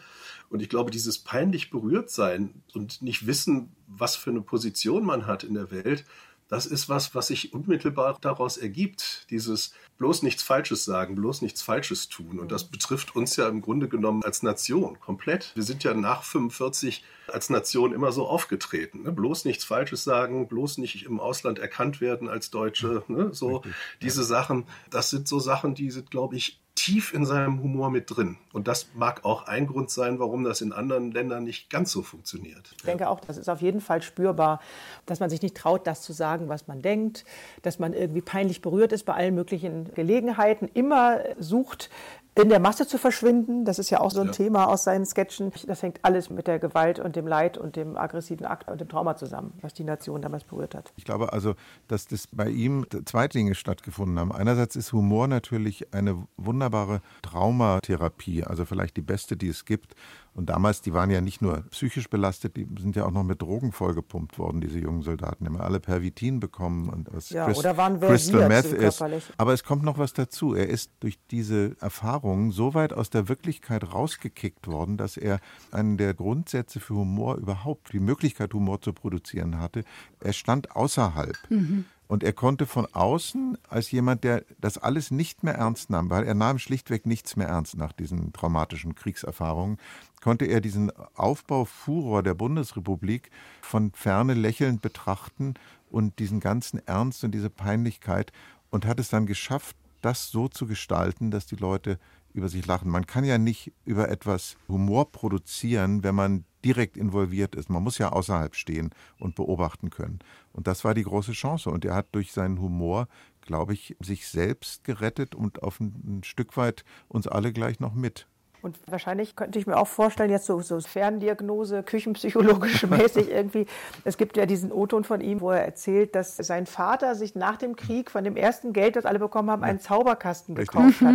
[0.48, 5.26] Und ich glaube, dieses peinlich berührt sein und nicht wissen, was für eine Position man
[5.26, 6.04] hat in der Welt,
[6.48, 9.26] das ist was, was sich unmittelbar daraus ergibt.
[9.30, 12.38] Dieses bloß nichts Falsches sagen, bloß nichts Falsches tun.
[12.38, 15.52] Und das betrifft uns ja im Grunde genommen als Nation komplett.
[15.54, 19.02] Wir sind ja nach 45 als Nation immer so aufgetreten.
[19.02, 19.12] Ne?
[19.12, 23.02] Bloß nichts Falsches sagen, bloß nicht im Ausland erkannt werden als Deutsche.
[23.08, 23.30] Ne?
[23.32, 23.62] So
[24.00, 28.08] diese Sachen, das sind so Sachen, die sind, glaube ich, tief in seinem Humor mit
[28.08, 28.36] drin.
[28.52, 32.02] Und das mag auch ein Grund sein, warum das in anderen Ländern nicht ganz so
[32.02, 32.70] funktioniert.
[32.76, 34.60] Ich denke auch, das ist auf jeden Fall spürbar,
[35.06, 37.24] dass man sich nicht traut, das zu sagen, was man denkt,
[37.62, 41.90] dass man irgendwie peinlich berührt ist bei allen möglichen Gelegenheiten, immer sucht,
[42.36, 43.64] in der Masse zu verschwinden.
[43.64, 44.32] Das ist ja auch so ein ja.
[44.32, 45.52] Thema aus seinen Sketchen.
[45.66, 48.88] Das hängt alles mit der Gewalt und dem Leid und dem aggressiven Akt und dem
[48.88, 50.92] Trauma zusammen, was die Nation damals berührt hat.
[50.96, 51.54] Ich glaube also,
[51.88, 54.32] dass das bei ihm zwei Dinge stattgefunden haben.
[54.32, 59.94] Einerseits ist Humor natürlich eine wunderbare Traumatherapie, also vielleicht die beste, die es gibt.
[60.36, 63.40] Und damals, die waren ja nicht nur psychisch belastet, die sind ja auch noch mit
[63.40, 65.44] Drogen vollgepumpt worden, diese jungen Soldaten.
[65.44, 69.02] Die haben alle Pervitin bekommen und was ja, Christ oder waren Crystal Meth ist.
[69.38, 70.54] Aber es kommt noch was dazu.
[70.54, 75.40] Er ist durch diese Erfahrungen so weit aus der Wirklichkeit rausgekickt worden, dass er
[75.72, 79.84] einen der Grundsätze für Humor überhaupt, die Möglichkeit, Humor zu produzieren hatte.
[80.20, 81.34] Er stand außerhalb.
[81.48, 81.86] Mhm.
[82.08, 86.24] Und er konnte von außen, als jemand, der das alles nicht mehr ernst nahm, weil
[86.24, 89.78] er nahm schlichtweg nichts mehr ernst nach diesen traumatischen Kriegserfahrungen,
[90.20, 95.54] konnte er diesen Aufbaufuror der Bundesrepublik von ferne lächelnd betrachten
[95.90, 98.32] und diesen ganzen Ernst und diese Peinlichkeit
[98.70, 101.98] und hat es dann geschafft, das so zu gestalten, dass die Leute
[102.36, 102.90] über sich lachen.
[102.90, 107.70] Man kann ja nicht über etwas Humor produzieren, wenn man direkt involviert ist.
[107.70, 110.18] Man muss ja außerhalb stehen und beobachten können.
[110.52, 111.70] Und das war die große Chance.
[111.70, 113.08] Und er hat durch seinen Humor,
[113.40, 117.94] glaube ich, sich selbst gerettet und auf ein, ein Stück weit uns alle gleich noch
[117.94, 118.26] mit.
[118.62, 123.66] Und wahrscheinlich könnte ich mir auch vorstellen, jetzt so, so Ferndiagnose, küchenpsychologisch mäßig irgendwie.
[124.02, 127.58] Es gibt ja diesen O-Ton von ihm, wo er erzählt, dass sein Vater sich nach
[127.58, 131.14] dem Krieg von dem ersten Geld, das alle bekommen haben, einen Zauberkasten gekauft hat.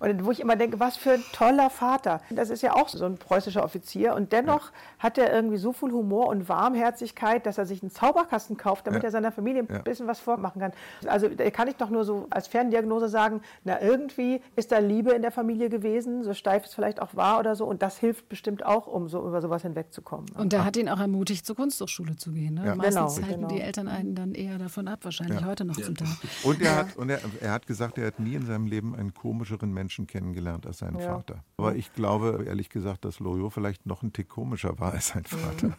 [0.00, 2.22] Und wo ich immer denke, was für ein toller Vater.
[2.30, 4.14] Das ist ja auch so ein preußischer Offizier.
[4.14, 8.56] Und dennoch hat er irgendwie so viel Humor und Warmherzigkeit, dass er sich einen Zauberkasten
[8.56, 9.08] kauft, damit ja.
[9.08, 9.78] er seiner Familie ein ja.
[9.78, 10.72] bisschen was vormachen kann.
[11.06, 15.12] Also da kann ich doch nur so als Ferndiagnose sagen, na irgendwie ist da Liebe
[15.12, 17.66] in der Familie gewesen, so steif es vielleicht auch war oder so.
[17.66, 20.26] Und das hilft bestimmt auch, um so über sowas hinwegzukommen.
[20.36, 22.54] Und er hat ihn auch ermutigt, zur Kunsthochschule zu gehen.
[22.54, 22.66] Ne?
[22.66, 22.74] Ja.
[22.74, 23.54] Meistens genau, halten genau.
[23.54, 26.08] die Eltern einen dann eher davon ab, wahrscheinlich heute noch zum Tag.
[26.44, 29.12] Und er hat, und er, er hat gesagt, er hat nie in seinem Leben einen
[29.12, 31.16] komischeren Menschen Menschen kennengelernt als seinen ja.
[31.16, 31.42] Vater.
[31.56, 35.24] Aber ich glaube, ehrlich gesagt, dass Loriot vielleicht noch ein Tick komischer war als sein
[35.24, 35.76] Vater.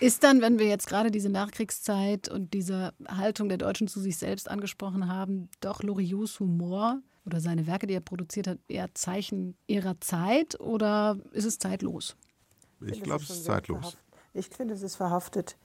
[0.00, 4.16] Ist dann, wenn wir jetzt gerade diese Nachkriegszeit und diese Haltung der Deutschen zu sich
[4.16, 9.56] selbst angesprochen haben, doch Loriots Humor oder seine Werke, die er produziert hat, eher Zeichen
[9.66, 12.16] ihrer Zeit oder ist es zeitlos?
[12.80, 13.98] Ich, ich glaube, es ist zeitlos.
[14.32, 15.56] Ich finde, es ist verhaftet.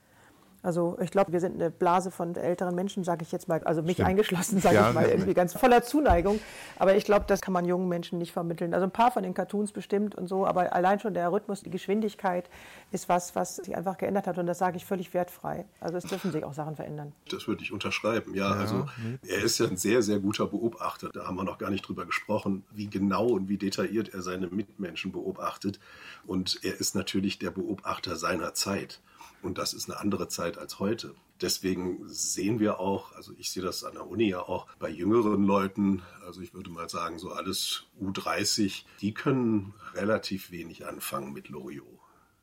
[0.61, 3.81] Also ich glaube, wir sind eine Blase von älteren Menschen, sage ich jetzt mal, also
[3.81, 4.09] mich Stimmt.
[4.09, 6.39] eingeschlossen, sage ja, ich mal, irgendwie ganz voller Zuneigung.
[6.77, 8.73] Aber ich glaube, das kann man jungen Menschen nicht vermitteln.
[8.73, 11.69] Also ein paar von den Cartoons bestimmt und so, aber allein schon der Rhythmus, die
[11.69, 12.49] Geschwindigkeit
[12.91, 15.65] ist was, was sich einfach geändert hat und das sage ich völlig wertfrei.
[15.79, 17.13] Also es dürfen sich auch Sachen verändern.
[17.29, 18.53] Das würde ich unterschreiben, ja.
[18.53, 18.87] ja also
[19.27, 21.09] er ist ja ein sehr, sehr guter Beobachter.
[21.09, 24.47] Da haben wir noch gar nicht drüber gesprochen, wie genau und wie detailliert er seine
[24.47, 25.79] Mitmenschen beobachtet.
[26.25, 29.01] Und er ist natürlich der Beobachter seiner Zeit.
[29.41, 31.15] Und das ist eine andere Zeit als heute.
[31.41, 35.43] Deswegen sehen wir auch, also ich sehe das an der Uni ja auch bei jüngeren
[35.43, 41.47] Leuten, also ich würde mal sagen, so alles U30, die können relativ wenig anfangen mit
[41.47, 41.98] Loriot.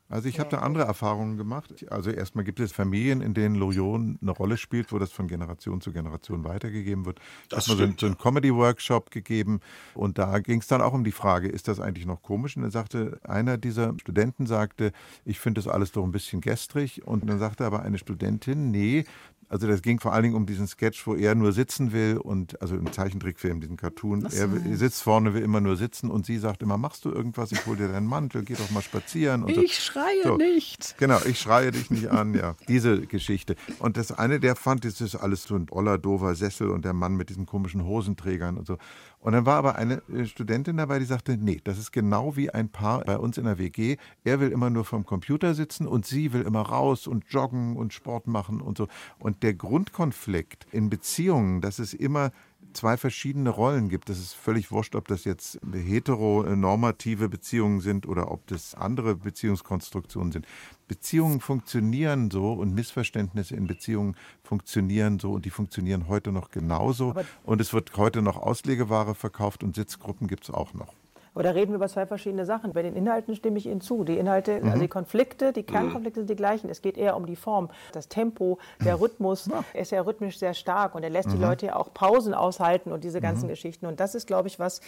[0.09, 1.85] Also ich habe da andere Erfahrungen gemacht.
[1.89, 5.81] Also erstmal gibt es Familien, in denen Loriot eine Rolle spielt, wo das von Generation
[5.81, 7.19] zu Generation weitergegeben wird.
[7.49, 9.59] Das hat man so, so einen Comedy-Workshop gegeben
[9.93, 12.55] und da ging es dann auch um die Frage, ist das eigentlich noch komisch?
[12.55, 14.91] Und dann sagte einer dieser Studenten sagte,
[15.25, 17.05] ich finde das alles doch ein bisschen gestrig.
[17.05, 19.05] Und dann sagte aber eine Studentin, nee,
[19.49, 22.61] also das ging vor allen Dingen um diesen Sketch, wo er nur sitzen will und
[22.61, 24.27] also im Zeichentrickfilm, diesen Cartoon.
[24.29, 24.37] So.
[24.37, 27.51] Er sitzt vorne, will immer nur sitzen und sie sagt immer, machst du irgendwas?
[27.51, 29.47] Ich hol dir deinen Mantel, geh doch mal spazieren.
[29.47, 29.91] ich so.
[29.91, 30.37] schreie so.
[30.37, 30.95] nicht.
[30.97, 32.55] Genau, ich schreie dich nicht an, ja.
[32.67, 33.55] Diese Geschichte.
[33.79, 36.93] Und das eine, der fand, das ist alles so ein oller, doofer Sessel und der
[36.93, 38.77] Mann mit diesen komischen Hosenträgern und so.
[39.19, 42.49] Und dann war aber eine äh, Studentin dabei, die sagte, nee, das ist genau wie
[42.49, 43.97] ein Paar bei uns in der WG.
[44.23, 47.93] Er will immer nur vom Computer sitzen und sie will immer raus und joggen und
[47.93, 48.87] Sport machen und so.
[49.19, 52.31] Und der Grundkonflikt in Beziehungen, dass es immer
[52.73, 54.09] zwei verschiedene Rollen gibt.
[54.09, 60.31] Das ist völlig wurscht, ob das jetzt heteronormative Beziehungen sind oder ob das andere Beziehungskonstruktionen
[60.31, 60.47] sind.
[60.87, 67.09] Beziehungen funktionieren so und Missverständnisse in Beziehungen funktionieren so und die funktionieren heute noch genauso.
[67.11, 70.93] Aber und es wird heute noch Auslegeware verkauft und Sitzgruppen gibt es auch noch.
[71.37, 72.73] Oder reden wir über zwei verschiedene Sachen.
[72.73, 74.03] Bei den Inhalten stimme ich Ihnen zu.
[74.03, 74.69] Die Inhalte, mhm.
[74.69, 76.67] also die Konflikte, die Kernkonflikte sind die gleichen.
[76.67, 79.45] Es geht eher um die Form, das Tempo, der Rhythmus.
[79.45, 79.63] Ja.
[79.71, 81.33] Er ist ja rhythmisch sehr stark und er lässt mhm.
[81.33, 83.49] die Leute ja auch Pausen aushalten und diese ganzen mhm.
[83.49, 83.85] Geschichten.
[83.85, 84.81] Und das ist, glaube ich, was,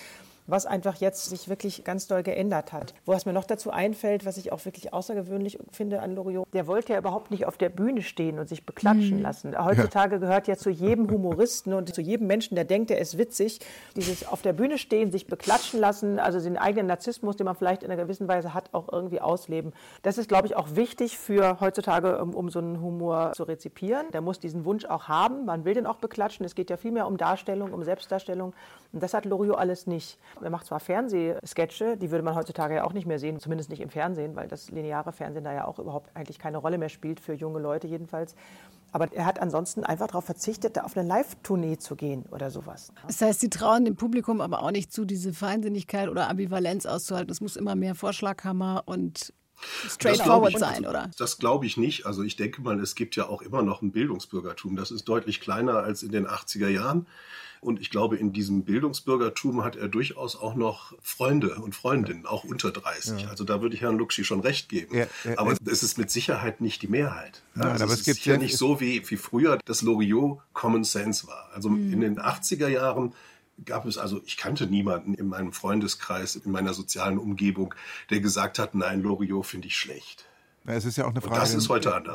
[0.52, 2.94] was einfach jetzt sich wirklich ganz doll geändert hat.
[3.06, 6.94] Was mir noch dazu einfällt, was ich auch wirklich außergewöhnlich finde an Loriot, der wollte
[6.94, 9.24] ja überhaupt nicht auf der Bühne stehen und sich beklatschen mhm.
[9.24, 9.66] lassen.
[9.66, 10.20] Heutzutage ja.
[10.20, 13.60] gehört ja zu jedem Humoristen und zu jedem Menschen, der denkt, er ist witzig,
[13.96, 17.84] dieses auf der Bühne stehen, sich beklatschen lassen, also den eigenen Narzissmus, den man vielleicht
[17.84, 19.74] in einer gewissen Weise hat, auch irgendwie ausleben.
[20.04, 24.08] Das ist, glaube ich, auch wichtig für heutzutage, um, um so einen Humor zu rezipieren.
[24.12, 25.46] Der muss diesen Wunsch auch haben.
[25.46, 26.46] Man will den auch beklatschen.
[26.46, 28.54] Es geht ja viel mehr um Darstellung, um Selbstdarstellung.
[28.92, 30.18] Und das hat Loriot alles nicht.
[30.44, 33.82] Er macht zwar Fernsehsketche, die würde man heutzutage ja auch nicht mehr sehen, zumindest nicht
[33.82, 37.20] im Fernsehen, weil das lineare Fernsehen da ja auch überhaupt eigentlich keine Rolle mehr spielt,
[37.20, 38.36] für junge Leute jedenfalls.
[38.92, 42.92] Aber er hat ansonsten einfach darauf verzichtet, da auf eine Live-Tournee zu gehen oder sowas.
[43.06, 47.32] Das heißt, Sie trauen dem Publikum aber auch nicht zu, diese Feinsinnigkeit oder Ambivalenz auszuhalten.
[47.32, 49.34] Es muss immer mehr Vorschlaghammer und
[49.88, 51.12] straightforward sein, oder?
[51.18, 52.06] Das glaube ich nicht.
[52.06, 54.76] Also ich denke mal, es gibt ja auch immer noch ein Bildungsbürgertum.
[54.76, 57.08] Das ist deutlich kleiner als in den 80er Jahren.
[57.62, 62.44] Und ich glaube, in diesem Bildungsbürgertum hat er durchaus auch noch Freunde und Freundinnen, auch
[62.44, 63.24] unter 30.
[63.24, 63.30] Ja.
[63.30, 64.96] Also da würde ich Herrn Luxi schon recht geben.
[64.96, 67.42] Ja, ja, aber es ist mit Sicherheit nicht die Mehrheit.
[67.56, 70.84] Nein, also aber es, es gibt ja nicht so wie, wie früher das Loriot Common
[70.84, 71.50] Sense war.
[71.54, 71.94] Also mhm.
[71.94, 73.14] in den 80er Jahren
[73.66, 77.74] gab es also, ich kannte niemanden in meinem Freundeskreis, in meiner sozialen Umgebung,
[78.10, 80.29] der gesagt hat, nein, Loriot finde ich schlecht.
[80.70, 81.58] Es ist ja auch eine Frage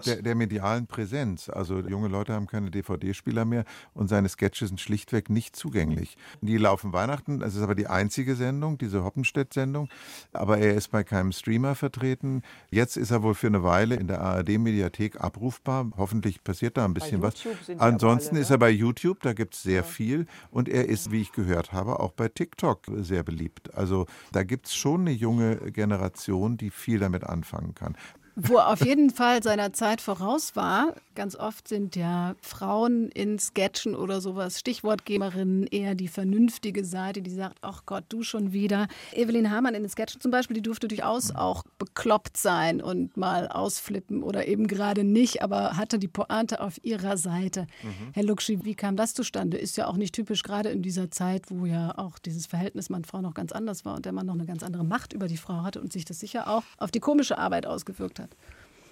[0.04, 1.48] der, der, medialen Präsenz.
[1.48, 3.64] Also junge Leute haben keine DVD-Spieler mehr
[3.94, 6.16] und seine Sketches sind schlichtweg nicht zugänglich.
[6.40, 9.88] Die laufen Weihnachten, es ist aber die einzige Sendung, diese Hoppenstedt-Sendung,
[10.32, 12.42] aber er ist bei keinem Streamer vertreten.
[12.70, 15.90] Jetzt ist er wohl für eine Weile in der ARD-Mediathek abrufbar.
[15.96, 17.34] Hoffentlich passiert da ein bisschen was.
[17.78, 19.82] Ansonsten alle, ist er bei YouTube, da gibt es sehr ja.
[19.82, 23.74] viel und er ist, wie ich gehört habe, auch bei TikTok sehr beliebt.
[23.74, 27.96] Also da gibt es schon eine junge Generation, die viel damit anfangen kann.
[28.36, 30.94] Wo er auf jeden Fall seiner Zeit voraus war.
[31.14, 37.30] Ganz oft sind ja Frauen in Sketchen oder sowas Stichwortgeberinnen eher die vernünftige Seite, die
[37.30, 38.88] sagt, ach Gott, du schon wieder.
[39.12, 43.46] Evelyn Hamann in den Sketchen zum Beispiel, die durfte durchaus auch bekloppt sein und mal
[43.46, 47.68] ausflippen oder eben gerade nicht, aber hatte die Pointe auf ihrer Seite.
[47.84, 48.10] Mhm.
[48.14, 49.58] Herr Luxi, wie kam das zustande?
[49.58, 53.20] Ist ja auch nicht typisch, gerade in dieser Zeit, wo ja auch dieses Verhältnis Mann-Frau
[53.20, 55.62] noch ganz anders war und der Mann noch eine ganz andere Macht über die Frau
[55.62, 58.36] hatte und sich das sicher auch auf die komische Arbeit ausgewirkt hat hat?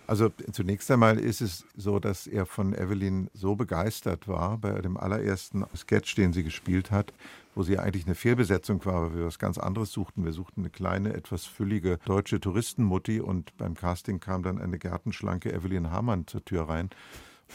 [0.06, 4.96] Also zunächst einmal ist es so, dass er von Evelyn so begeistert war bei dem
[4.96, 7.12] allerersten Sketch, den sie gespielt hat,
[7.54, 10.24] wo sie eigentlich eine Fehlbesetzung war, weil wir was ganz anderes suchten.
[10.24, 15.52] Wir suchten eine kleine, etwas füllige deutsche Touristenmutti und beim Casting kam dann eine gärtenschlanke
[15.52, 16.90] Evelyn Hamann zur Tür rein.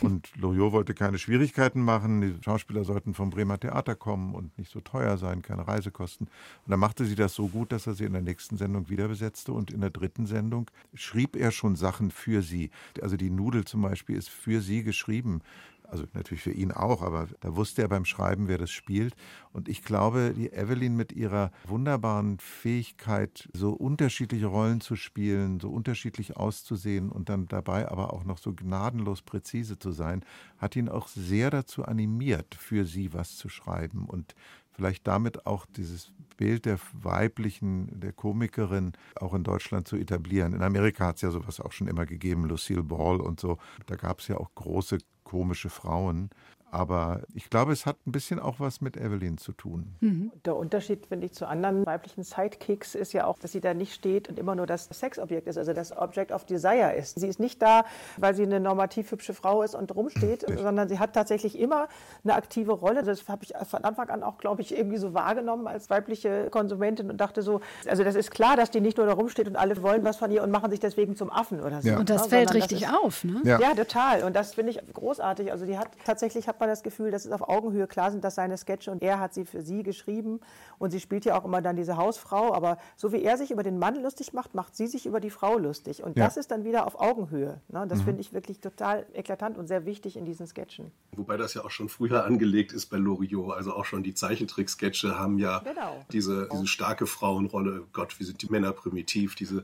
[0.01, 2.21] Und Loriot wollte keine Schwierigkeiten machen.
[2.21, 6.27] Die Schauspieler sollten vom Bremer Theater kommen und nicht so teuer sein, keine Reisekosten.
[6.27, 9.07] Und dann machte sie das so gut, dass er sie in der nächsten Sendung wieder
[9.07, 9.51] besetzte.
[9.53, 12.69] Und in der dritten Sendung schrieb er schon Sachen für sie.
[13.01, 15.41] Also die Nudel zum Beispiel ist für sie geschrieben.
[15.89, 19.15] Also natürlich für ihn auch, aber da wusste er beim Schreiben, wer das spielt.
[19.53, 25.69] Und ich glaube, die Evelyn mit ihrer wunderbaren Fähigkeit, so unterschiedliche Rollen zu spielen, so
[25.69, 30.23] unterschiedlich auszusehen und dann dabei aber auch noch so gnadenlos präzise zu sein,
[30.57, 34.35] hat ihn auch sehr dazu animiert, für sie was zu schreiben und
[34.77, 40.53] vielleicht damit auch dieses Bild der weiblichen, der Komikerin auch in Deutschland zu etablieren.
[40.53, 43.57] In Amerika hat es ja sowas auch schon immer gegeben, Lucille Ball und so.
[43.87, 46.29] Da gab es ja auch große komische Frauen.
[46.71, 49.95] Aber ich glaube, es hat ein bisschen auch was mit Evelyn zu tun.
[50.01, 50.31] Mhm.
[50.45, 53.93] Der Unterschied, finde ich, zu anderen weiblichen Sidekicks ist ja auch, dass sie da nicht
[53.93, 57.19] steht und immer nur das Sexobjekt ist, also das Object of Desire ist.
[57.19, 57.85] Sie ist nicht da,
[58.17, 60.59] weil sie eine normativ hübsche Frau ist und rumsteht, Richtig.
[60.59, 61.87] sondern sie hat tatsächlich immer
[62.23, 63.03] eine aktive Rolle.
[63.03, 67.09] Das habe ich von Anfang an auch, glaube ich, irgendwie so wahrgenommen als weibliche Konsumentin
[67.09, 69.81] und dachte so, also das ist klar, dass die nicht nur da rumsteht und alle
[69.81, 71.89] wollen was von ihr und machen sich deswegen zum Affen oder so.
[71.89, 71.97] Ja.
[71.97, 73.41] Und das ja, fällt richtig das ist, auf, ne?
[73.43, 73.59] Ja.
[73.59, 74.23] ja, total.
[74.23, 75.51] Und das finde ich großartig.
[75.51, 78.33] Also die hat tatsächlich, hat man das Gefühl, dass es auf Augenhöhe klar sind, dass
[78.33, 80.39] seine Sketche und er hat sie für sie geschrieben
[80.79, 83.61] und sie spielt ja auch immer dann diese Hausfrau, aber so wie er sich über
[83.61, 86.25] den Mann lustig macht, macht sie sich über die Frau lustig und ja.
[86.25, 87.61] das ist dann wieder auf Augenhöhe.
[87.67, 87.85] Ne?
[87.87, 88.05] Das mhm.
[88.05, 90.91] finde ich wirklich total eklatant und sehr wichtig in diesen Sketchen.
[91.15, 95.19] Wobei das ja auch schon früher angelegt ist bei Loriot, also auch schon die Zeichentrick-Sketche
[95.19, 96.03] haben ja genau.
[96.11, 99.63] diese, diese starke Frauenrolle, Gott, wie sind die Männer primitiv, diese,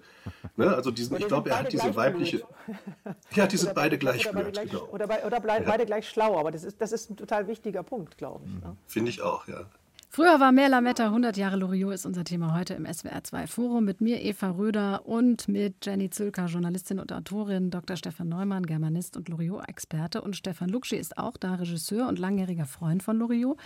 [0.58, 0.76] ne?
[0.76, 2.44] also diesen, ich glaube, er hat diese weibliche,
[3.32, 4.88] ja, die sind beide gleich oder, blöd, genau.
[4.92, 8.18] oder, bei, oder beide gleich schlau, aber das ist, das ist ein total wichtiger Punkt,
[8.18, 8.54] glaube ich.
[8.62, 8.76] Ne?
[8.88, 9.66] Finde ich auch, ja.
[10.10, 14.00] Früher war mehr Lametta, 100 Jahre Loriot ist unser Thema heute im SWR2 Forum mit
[14.00, 17.96] mir, Eva Röder und mit Jenny Zülker, Journalistin und Autorin, Dr.
[17.96, 23.02] Stefan Neumann, Germanist und Loriot-Experte und Stefan Luxi ist auch da, Regisseur und langjähriger Freund
[23.02, 23.58] von Loriot.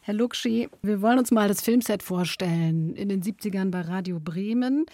[0.00, 4.86] Herr Luxi, wir wollen uns mal das Filmset vorstellen in den 70ern bei Radio Bremen.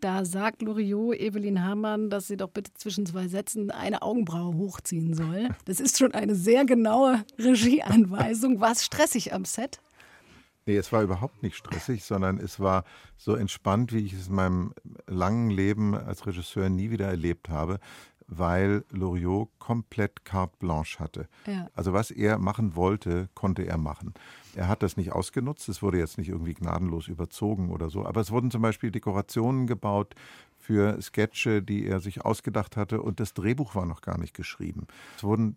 [0.00, 5.14] Da sagt Loriot Evelyn Hamann, dass sie doch bitte zwischen zwei Sätzen eine Augenbraue hochziehen
[5.14, 5.48] soll.
[5.64, 8.60] Das ist schon eine sehr genaue Regieanweisung.
[8.60, 9.80] War es stressig am Set?
[10.66, 12.84] Nee, es war überhaupt nicht stressig, sondern es war
[13.16, 14.74] so entspannt, wie ich es in meinem
[15.06, 17.80] langen Leben als Regisseur nie wieder erlebt habe,
[18.28, 21.28] weil Loriot komplett carte blanche hatte.
[21.46, 21.68] Ja.
[21.74, 24.12] Also was er machen wollte, konnte er machen.
[24.58, 25.68] Er hat das nicht ausgenutzt.
[25.68, 28.04] Es wurde jetzt nicht irgendwie gnadenlos überzogen oder so.
[28.04, 30.16] Aber es wurden zum Beispiel Dekorationen gebaut
[30.56, 34.88] für Sketche, die er sich ausgedacht hatte und das Drehbuch war noch gar nicht geschrieben.
[35.16, 35.56] Es wurden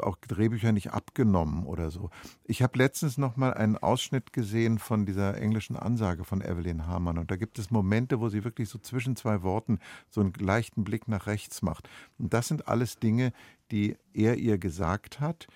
[0.00, 2.08] auch Drehbücher nicht abgenommen oder so.
[2.44, 7.18] Ich habe letztens noch mal einen Ausschnitt gesehen von dieser englischen Ansage von Evelyn Hamann
[7.18, 10.84] und da gibt es Momente, wo sie wirklich so zwischen zwei Worten so einen leichten
[10.84, 11.86] Blick nach rechts macht.
[12.18, 13.34] Und das sind alles Dinge,
[13.70, 15.46] die er ihr gesagt hat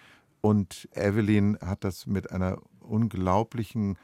[0.43, 3.97] und Evelyn hat das mit einer unglaublichen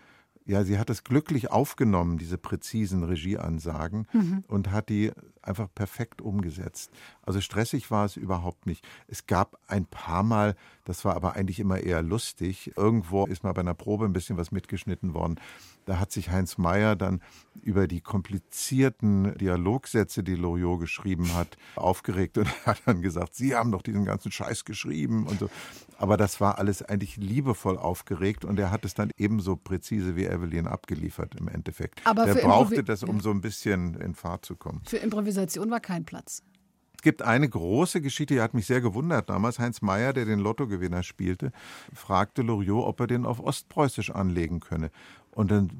[0.48, 4.44] ja, sie hat es glücklich aufgenommen, diese präzisen Regieansagen, mhm.
[4.48, 5.12] und hat die
[5.42, 6.90] einfach perfekt umgesetzt.
[7.20, 8.82] Also stressig war es überhaupt nicht.
[9.08, 10.56] Es gab ein paar Mal,
[10.88, 14.38] das war aber eigentlich immer eher lustig, irgendwo ist mal bei einer Probe ein bisschen
[14.38, 15.38] was mitgeschnitten worden.
[15.85, 17.20] Da hat sich Heinz Meyer dann
[17.61, 23.70] über die komplizierten Dialogsätze, die Loriot geschrieben hat, aufgeregt und hat dann gesagt, Sie haben
[23.70, 25.51] doch diesen ganzen Scheiß geschrieben und so.
[25.98, 30.24] Aber das war alles eigentlich liebevoll aufgeregt und er hat es dann ebenso präzise wie
[30.24, 32.01] Evelyn abgeliefert im Endeffekt.
[32.07, 34.81] Aber Der brauchte Improvi das, um so ein bisschen in Fahrt zu kommen.
[34.87, 36.42] Für Improvisation war kein Platz.
[36.98, 39.61] Es gibt eine große Geschichte, die hat mich sehr gewundert damals.
[39.61, 41.52] Heinz Meyer, der den Lottogewinner spielte,
[41.94, 44.90] fragte Loriot, ob er den auf Ostpreußisch anlegen könne.
[45.30, 45.70] Und dann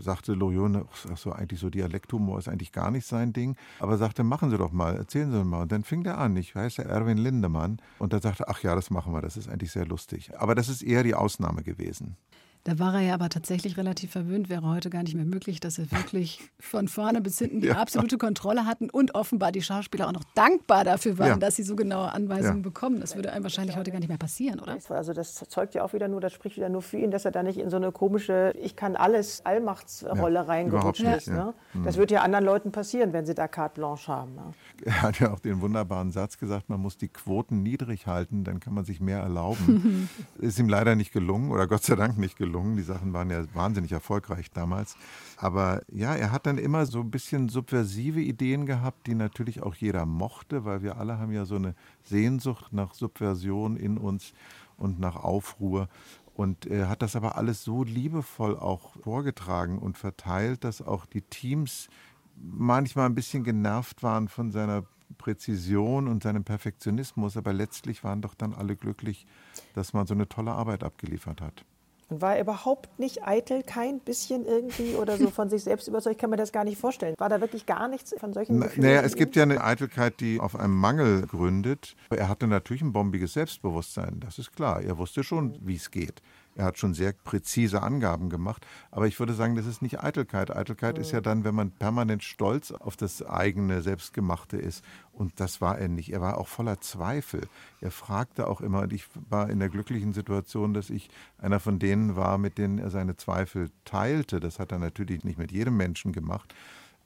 [0.00, 3.54] sagte Loriot, ach so, eigentlich so Dialekthumor ist eigentlich gar nicht sein Ding.
[3.78, 5.62] Aber sagte, machen Sie doch mal, erzählen Sie mal.
[5.62, 7.78] Und dann fing der an, ich heiße Erwin Lindemann.
[8.00, 10.32] Und dann sagte, ach ja, das machen wir, das ist eigentlich sehr lustig.
[10.40, 12.16] Aber das ist eher die Ausnahme gewesen.
[12.64, 15.78] Da war er ja aber tatsächlich relativ verwöhnt, wäre heute gar nicht mehr möglich, dass
[15.78, 17.76] er wirklich von vorne bis hinten die ja.
[17.76, 21.36] absolute Kontrolle hatten und offenbar die Schauspieler auch noch dankbar dafür waren, ja.
[21.36, 22.62] dass sie so genaue Anweisungen ja.
[22.62, 23.00] bekommen.
[23.00, 24.78] Das würde einem wahrscheinlich heute gar nicht mehr passieren, oder?
[24.88, 27.32] Also das zeugt ja auch wieder nur, das spricht wieder nur für ihn, dass er
[27.32, 31.28] da nicht in so eine komische Ich kann alles Allmachtsrolle reingerutscht ist.
[31.28, 31.52] Ne?
[31.74, 31.84] Mhm.
[31.84, 34.36] Das wird ja anderen Leuten passieren, wenn sie da carte blanche haben.
[34.36, 34.54] Ne?
[34.86, 38.58] Er hat ja auch den wunderbaren Satz gesagt, man muss die Quoten niedrig halten, dann
[38.58, 40.08] kann man sich mehr erlauben.
[40.38, 42.76] ist ihm leider nicht gelungen oder Gott sei Dank nicht gelungen gelungen.
[42.76, 44.96] Die Sachen waren ja wahnsinnig erfolgreich damals.
[45.36, 49.74] Aber ja, er hat dann immer so ein bisschen subversive Ideen gehabt, die natürlich auch
[49.74, 54.32] jeder mochte, weil wir alle haben ja so eine Sehnsucht nach Subversion in uns
[54.76, 55.88] und nach Aufruhr.
[56.34, 61.22] Und er hat das aber alles so liebevoll auch vorgetragen und verteilt, dass auch die
[61.22, 61.88] Teams
[62.36, 64.84] manchmal ein bisschen genervt waren von seiner
[65.18, 69.26] Präzision und seinem Perfektionismus, aber letztlich waren doch dann alle glücklich,
[69.74, 71.64] dass man so eine tolle Arbeit abgeliefert hat.
[72.08, 76.16] Und war er überhaupt nicht eitel, kein bisschen irgendwie oder so von sich selbst überzeugt?
[76.16, 77.14] Ich kann mir das gar nicht vorstellen.
[77.18, 80.40] War da wirklich gar nichts von solchen Na, Naja, es gibt ja eine Eitelkeit, die
[80.40, 81.96] auf einem Mangel gründet.
[82.10, 84.82] Er hatte natürlich ein bombiges Selbstbewusstsein, das ist klar.
[84.82, 86.20] Er wusste schon, wie es geht.
[86.56, 88.66] Er hat schon sehr präzise Angaben gemacht.
[88.90, 90.54] Aber ich würde sagen, das ist nicht Eitelkeit.
[90.54, 91.02] Eitelkeit mhm.
[91.02, 94.84] ist ja dann, wenn man permanent stolz auf das eigene Selbstgemachte ist.
[95.12, 96.12] Und das war er nicht.
[96.12, 97.48] Er war auch voller Zweifel.
[97.80, 101.78] Er fragte auch immer, und ich war in der glücklichen Situation, dass ich einer von
[101.78, 104.40] denen war, mit denen er seine Zweifel teilte.
[104.40, 106.54] Das hat er natürlich nicht mit jedem Menschen gemacht.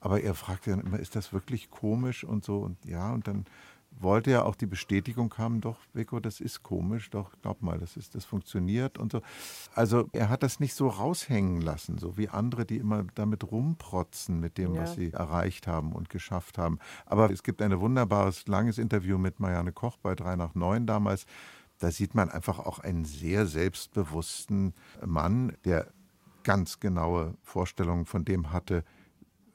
[0.00, 2.58] Aber er fragte dann immer, ist das wirklich komisch und so?
[2.58, 3.46] Und ja, und dann
[3.90, 7.96] wollte ja auch die Bestätigung haben, doch, Vico, das ist komisch, doch, glaub mal, das
[7.96, 9.22] ist, das funktioniert und so.
[9.74, 14.38] Also er hat das nicht so raushängen lassen, so wie andere, die immer damit rumprotzen
[14.40, 14.83] mit dem, ja.
[14.83, 16.79] was sie erreicht haben und geschafft haben.
[17.07, 21.27] Aber es gibt ein wunderbares, langes Interview mit Marianne Koch bei 3 nach 9 damals.
[21.79, 24.74] Da sieht man einfach auch einen sehr selbstbewussten
[25.05, 25.87] Mann, der
[26.42, 28.85] ganz genaue Vorstellungen von dem hatte,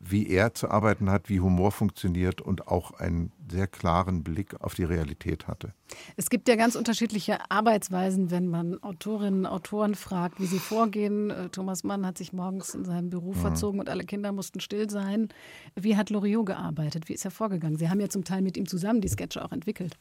[0.06, 4.74] wie er zu arbeiten hat, wie Humor funktioniert und auch einen sehr klaren Blick auf
[4.74, 5.74] die Realität hatte.
[6.18, 11.30] Es gibt ja ganz unterschiedliche Arbeitsweisen, wenn man Autorinnen und Autoren fragt, wie sie vorgehen.
[11.30, 13.40] Äh, Thomas Mann hat sich morgens in seinem Büro mhm.
[13.40, 15.30] verzogen und alle Kinder mussten still sein.
[15.76, 17.08] Wie hat Loriot gearbeitet?
[17.10, 17.78] Wie ist er vorgegangen?
[17.78, 19.98] Sie haben ja zum Teil mit ihm zusammen die Sketche auch entwickelt.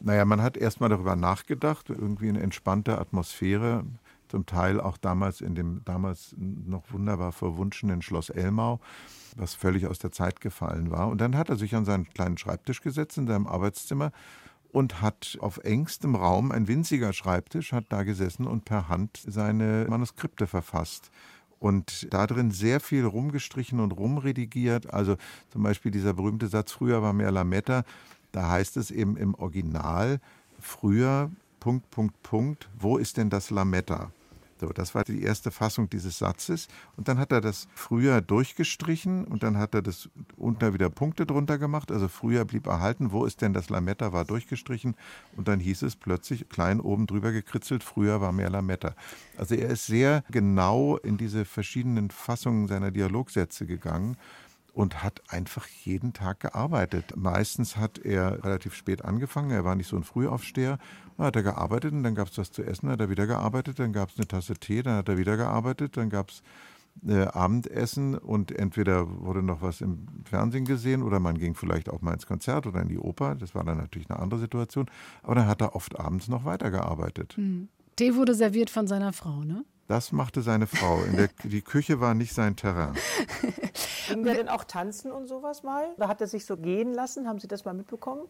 [0.00, 3.84] Naja, man hat erst mal darüber nachgedacht, irgendwie eine entspannte Atmosphäre
[4.34, 8.80] zum Teil auch damals in dem damals noch wunderbar verwunschenen Schloss Elmau,
[9.36, 11.06] was völlig aus der Zeit gefallen war.
[11.06, 14.10] Und dann hat er sich an seinen kleinen Schreibtisch gesetzt in seinem Arbeitszimmer
[14.72, 19.86] und hat auf engstem Raum, ein winziger Schreibtisch, hat da gesessen und per Hand seine
[19.88, 21.12] Manuskripte verfasst
[21.60, 24.92] und da drin sehr viel rumgestrichen und rumredigiert.
[24.92, 25.16] Also
[25.50, 27.84] zum Beispiel dieser berühmte Satz, früher war mehr Lametta,
[28.32, 30.20] da heißt es eben im Original,
[30.58, 34.10] früher, Punkt, Punkt, Punkt, wo ist denn das Lametta?
[34.64, 36.68] So, das war die erste Fassung dieses Satzes.
[36.96, 41.26] Und dann hat er das früher durchgestrichen und dann hat er das unter wieder Punkte
[41.26, 41.92] drunter gemacht.
[41.92, 44.94] Also früher blieb erhalten, wo ist denn das Lametta, war durchgestrichen.
[45.36, 48.94] Und dann hieß es plötzlich klein oben drüber gekritzelt, früher war mehr Lametta.
[49.36, 54.16] Also er ist sehr genau in diese verschiedenen Fassungen seiner Dialogsätze gegangen
[54.74, 57.14] und hat einfach jeden Tag gearbeitet.
[57.16, 60.78] Meistens hat er relativ spät angefangen, er war nicht so ein Frühaufsteher.
[61.16, 63.26] Dann hat er gearbeitet und dann gab es was zu essen, dann hat er wieder
[63.26, 66.42] gearbeitet, dann gab es eine Tasse Tee, dann hat er wieder gearbeitet, dann gab es
[67.06, 72.02] äh, Abendessen und entweder wurde noch was im Fernsehen gesehen oder man ging vielleicht auch
[72.02, 73.36] mal ins Konzert oder in die Oper.
[73.36, 74.86] Das war dann natürlich eine andere Situation.
[75.22, 77.34] Aber dann hat er oft abends noch weitergearbeitet.
[77.36, 77.68] Mhm.
[77.96, 79.64] Tee wurde serviert von seiner Frau, ne?
[79.86, 80.98] Das machte seine Frau.
[81.16, 82.94] Der, die Küche war nicht sein Terrain.
[84.08, 85.92] Ging der denn auch tanzen und sowas mal?
[85.96, 87.28] Oder hat er sich so gehen lassen?
[87.28, 88.22] Haben Sie das mal mitbekommen?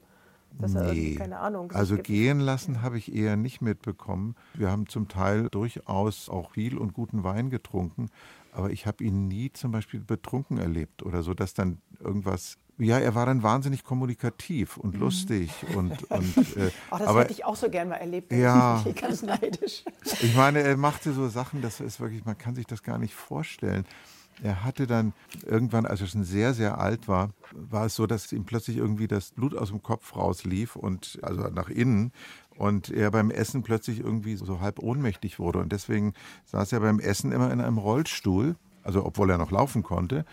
[0.58, 1.72] Dass er irgendwie, keine Ahnung.
[1.72, 2.06] Also gibt?
[2.06, 4.36] gehen lassen habe ich eher nicht mitbekommen.
[4.54, 8.08] Wir haben zum Teil durchaus auch viel und guten Wein getrunken,
[8.52, 12.58] aber ich habe ihn nie zum Beispiel betrunken erlebt oder so, dass dann irgendwas.
[12.76, 17.32] Ja, er war dann wahnsinnig kommunikativ und lustig und, und äh, Ach, das aber hätte
[17.32, 18.32] ich auch so gern mal erlebt.
[18.32, 18.82] Ja.
[18.86, 19.84] Ich ganz neidisch.
[20.20, 23.14] ich meine, er machte so Sachen, das ist wirklich, man kann sich das gar nicht
[23.14, 23.84] vorstellen.
[24.42, 25.12] Er hatte dann
[25.46, 29.06] irgendwann, als er schon sehr, sehr alt war, war es so, dass ihm plötzlich irgendwie
[29.06, 32.12] das Blut aus dem Kopf rauslief und also nach innen
[32.56, 35.60] und er beim Essen plötzlich irgendwie so halb ohnmächtig wurde.
[35.60, 36.14] Und deswegen
[36.46, 40.24] saß er beim Essen immer in einem Rollstuhl, also obwohl er noch laufen konnte.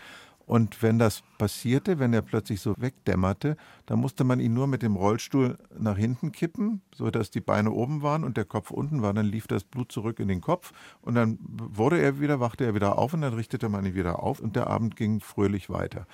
[0.52, 4.82] Und wenn das passierte, wenn er plötzlich so wegdämmerte, dann musste man ihn nur mit
[4.82, 9.14] dem Rollstuhl nach hinten kippen, sodass die Beine oben waren und der Kopf unten war.
[9.14, 12.74] Dann lief das Blut zurück in den Kopf und dann wurde er wieder, wachte er
[12.74, 16.06] wieder auf und dann richtete man ihn wieder auf und der Abend ging fröhlich weiter.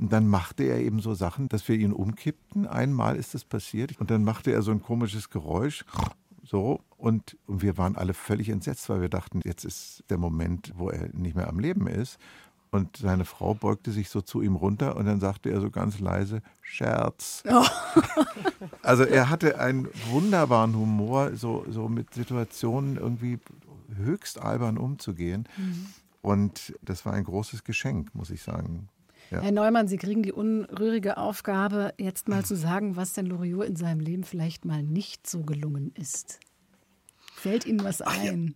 [0.00, 2.66] Und dann machte er eben so Sachen, dass wir ihn umkippten.
[2.66, 5.84] Einmal ist das passiert und dann machte er so ein komisches Geräusch.
[6.42, 10.90] So, und wir waren alle völlig entsetzt, weil wir dachten, jetzt ist der Moment, wo
[10.90, 12.18] er nicht mehr am Leben ist.
[12.74, 16.00] Und seine Frau beugte sich so zu ihm runter und dann sagte er so ganz
[16.00, 17.44] leise, Scherz.
[18.82, 23.38] Also er hatte einen wunderbaren Humor, so, so mit Situationen irgendwie
[23.96, 25.48] höchst albern umzugehen.
[26.20, 28.88] Und das war ein großes Geschenk, muss ich sagen.
[29.30, 29.40] Ja.
[29.40, 33.76] Herr Neumann, Sie kriegen die unrührige Aufgabe, jetzt mal zu sagen, was denn Loriot in
[33.76, 36.40] seinem Leben vielleicht mal nicht so gelungen ist.
[37.44, 38.54] Fällt Ihnen was ein?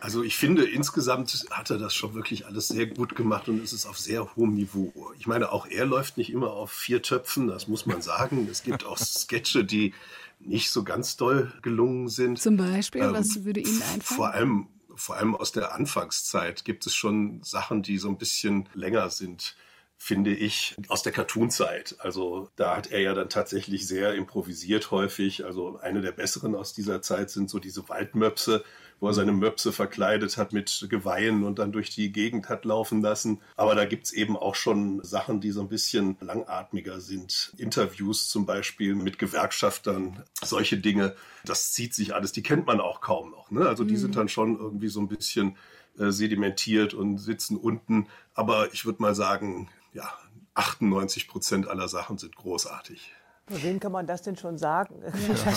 [0.00, 3.72] Also ich finde, insgesamt hat er das schon wirklich alles sehr gut gemacht und es
[3.72, 4.92] ist auf sehr hohem Niveau.
[5.20, 8.48] Ich meine, auch er läuft nicht immer auf vier Töpfen, das muss man sagen.
[8.50, 9.94] Es gibt auch Sketche, die
[10.40, 12.40] nicht so ganz doll gelungen sind.
[12.40, 14.02] Zum Beispiel, Ähm, was würde Ihnen einfallen?
[14.02, 18.68] Vor allem, vor allem aus der Anfangszeit gibt es schon Sachen, die so ein bisschen
[18.74, 19.54] länger sind,
[20.02, 21.94] finde ich, aus der Cartoon-Zeit.
[22.00, 25.44] Also da hat er ja dann tatsächlich sehr improvisiert häufig.
[25.44, 28.64] Also eine der besseren aus dieser Zeit sind so diese Waldmöpse,
[28.98, 33.00] wo er seine Möpse verkleidet hat mit Geweihen und dann durch die Gegend hat laufen
[33.00, 33.42] lassen.
[33.56, 37.52] Aber da gibt's eben auch schon Sachen, die so ein bisschen langatmiger sind.
[37.56, 41.14] Interviews zum Beispiel mit Gewerkschaftern, solche Dinge.
[41.44, 43.52] Das zieht sich alles, die kennt man auch kaum noch.
[43.52, 43.68] Ne?
[43.68, 45.56] Also die sind dann schon irgendwie so ein bisschen
[45.96, 48.08] äh, sedimentiert und sitzen unten.
[48.34, 50.12] Aber ich würde mal sagen, ja,
[50.54, 53.12] 98 Prozent aller Sachen sind großartig.
[53.48, 54.94] Für wen kann man das denn schon sagen?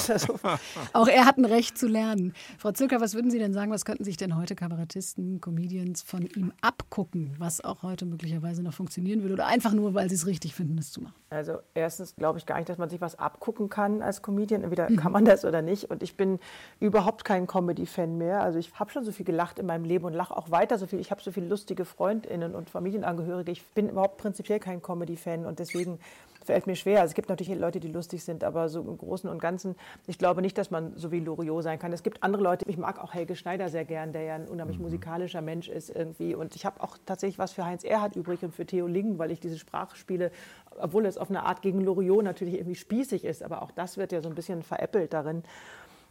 [0.08, 0.58] Ja
[0.94, 2.34] Auch er hat ein Recht zu lernen.
[2.58, 6.24] Frau Zilker, was würden Sie denn sagen, was könnten sich denn heute Kabarettisten, Comedians von
[6.24, 10.26] ihm abgucken, was auch heute möglicherweise noch funktionieren würde oder einfach nur, weil sie es
[10.26, 11.16] richtig finden, das zu machen?
[11.30, 14.64] Also erstens glaube ich gar nicht, dass man sich was abgucken kann als Comedian.
[14.64, 15.90] Entweder kann man das oder nicht.
[15.90, 16.40] Und ich bin
[16.80, 18.42] überhaupt kein Comedy-Fan mehr.
[18.42, 20.88] Also ich habe schon so viel gelacht in meinem Leben und lache auch weiter so
[20.88, 21.00] viel.
[21.00, 23.52] Ich habe so viele lustige Freundinnen und Familienangehörige.
[23.52, 26.00] Ich bin überhaupt prinzipiell kein Comedy-Fan und deswegen
[26.46, 27.02] fällt mir schwer.
[27.02, 29.76] Also es gibt natürlich Leute, die lustig sind, aber so im Großen und Ganzen,
[30.08, 31.91] ich glaube nicht, dass man so wie Loriot sein kann.
[31.93, 34.80] Es gibt andere Leute, ich mag auch Helge Schneider sehr gern, der ja ein unheimlich
[34.80, 36.36] musikalischer Mensch ist irgendwie.
[36.36, 39.32] Und ich habe auch tatsächlich was für Heinz Erhardt übrig und für Theo Lingen, weil
[39.32, 40.32] ich diese Sprache spiele,
[40.78, 44.12] obwohl es auf eine Art gegen Loriot natürlich irgendwie spießig ist, aber auch das wird
[44.12, 45.43] ja so ein bisschen veräppelt darin.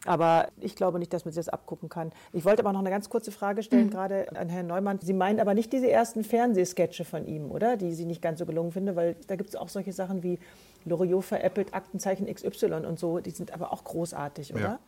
[0.07, 2.12] Aber ich glaube nicht, dass man sich das abgucken kann.
[2.32, 4.98] Ich wollte aber noch eine ganz kurze Frage stellen, gerade an Herrn Neumann.
[5.00, 7.76] Sie meinen aber nicht diese ersten Fernsehsketche von ihm, oder?
[7.76, 10.38] Die Sie nicht ganz so gelungen finden, weil da gibt es auch solche Sachen wie
[10.85, 13.18] Loriot veräppelt Aktenzeichen XY und so.
[13.18, 14.80] Die sind aber auch großartig, oder?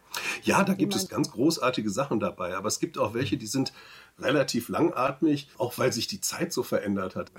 [0.43, 3.73] Ja, da gibt es ganz großartige Sachen dabei, aber es gibt auch welche, die sind
[4.19, 7.31] relativ langatmig, auch weil sich die Zeit so verändert hat.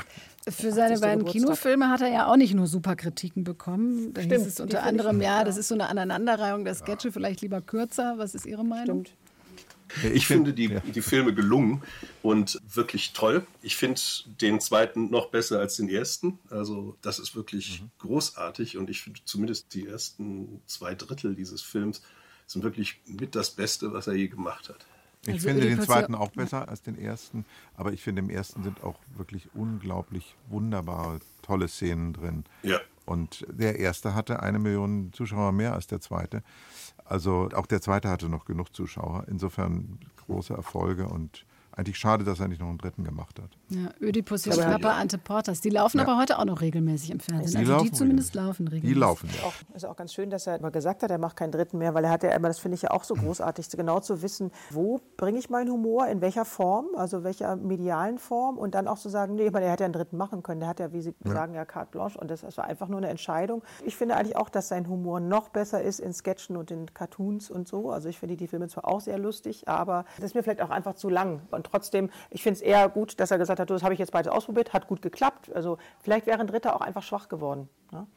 [0.48, 1.02] Für seine 80.
[1.02, 1.42] beiden Geburtstag.
[1.42, 4.14] Kinofilme hat er ja auch nicht nur super Kritiken bekommen.
[4.14, 5.44] Da hieß Stimmt, es die unter anderem, ja, ja.
[5.44, 8.16] das ist so eine Aneinanderreihung der Sketche, vielleicht lieber kürzer.
[8.18, 9.06] Was ist Ihre Meinung?
[9.06, 9.27] Stimmt.
[10.14, 11.84] Ich finde die, die Filme gelungen
[12.22, 13.46] und wirklich toll.
[13.62, 14.00] Ich finde
[14.42, 16.40] den zweiten noch besser als den ersten.
[16.50, 22.02] Also das ist wirklich großartig und ich finde zumindest die ersten zwei Drittel dieses Films
[22.48, 24.86] sind wirklich mit das Beste, was er je gemacht hat.
[25.26, 28.64] Ich Also finde den zweiten auch besser als den ersten, aber ich finde im ersten
[28.64, 32.46] sind auch wirklich unglaublich wunderbare, tolle Szenen drin.
[32.64, 32.80] Ja.
[33.06, 36.44] Und der erste hatte eine Million Zuschauer mehr als der zweite.
[37.10, 39.26] Also auch der zweite hatte noch genug Zuschauer.
[39.28, 43.58] Insofern große Erfolge und eigentlich schade, dass er nicht noch einen dritten gemacht hat.
[43.70, 45.60] Ja, Ödipus, Aber- Schnapper, Ante Portas.
[45.60, 46.04] Die laufen Ja.
[46.06, 47.52] aber heute auch noch regelmäßig im Fernsehen.
[47.52, 48.48] Die also laufen die zumindest regelmäßig.
[48.48, 48.94] laufen regelmäßig.
[48.94, 49.48] Die laufen, ja.
[49.48, 51.94] Auch, ist auch ganz schön, dass er immer gesagt hat, er macht keinen dritten mehr,
[51.94, 54.52] weil er hat ja immer, das finde ich ja auch so großartig, genau zu wissen,
[54.72, 58.98] wo bringe ich meinen Humor, in welcher Form, also welcher medialen Form und dann auch
[58.98, 60.94] zu sagen, nee, ich meine, er hätte ja einen dritten machen können, der hat ja,
[60.94, 63.64] wie Sie sagen, ja carte blanche und das, das war einfach nur eine Entscheidung.
[63.86, 67.52] Ich finde eigentlich auch, dass sein Humor noch besser ist in Sketchen und in Cartoons
[67.52, 70.44] und so, also ich finde die Filme zwar auch sehr lustig, aber das ist mir
[70.44, 73.57] vielleicht auch einfach zu lang und trotzdem, ich finde es eher gut, dass er gesagt
[73.57, 76.48] hat, du, das habe ich jetzt beides ausprobiert, hat gut geklappt, also vielleicht wäre ein
[76.48, 77.70] dritter auch einfach schwach geworden.
[77.92, 78.08] Ne?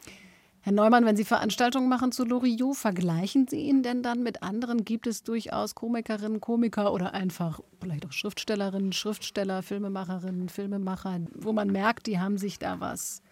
[0.62, 4.84] Herr Neumann, wenn Sie Veranstaltungen machen zu Loriot, vergleichen Sie ihn denn dann mit anderen?
[4.84, 11.68] Gibt es durchaus Komikerinnen, Komiker oder einfach vielleicht auch Schriftstellerinnen, Schriftsteller, Filmemacherinnen, Filmemacher, wo man
[11.68, 13.22] merkt, die haben sich da was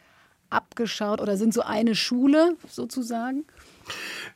[0.49, 3.45] abgeschaut oder sind so eine Schule sozusagen?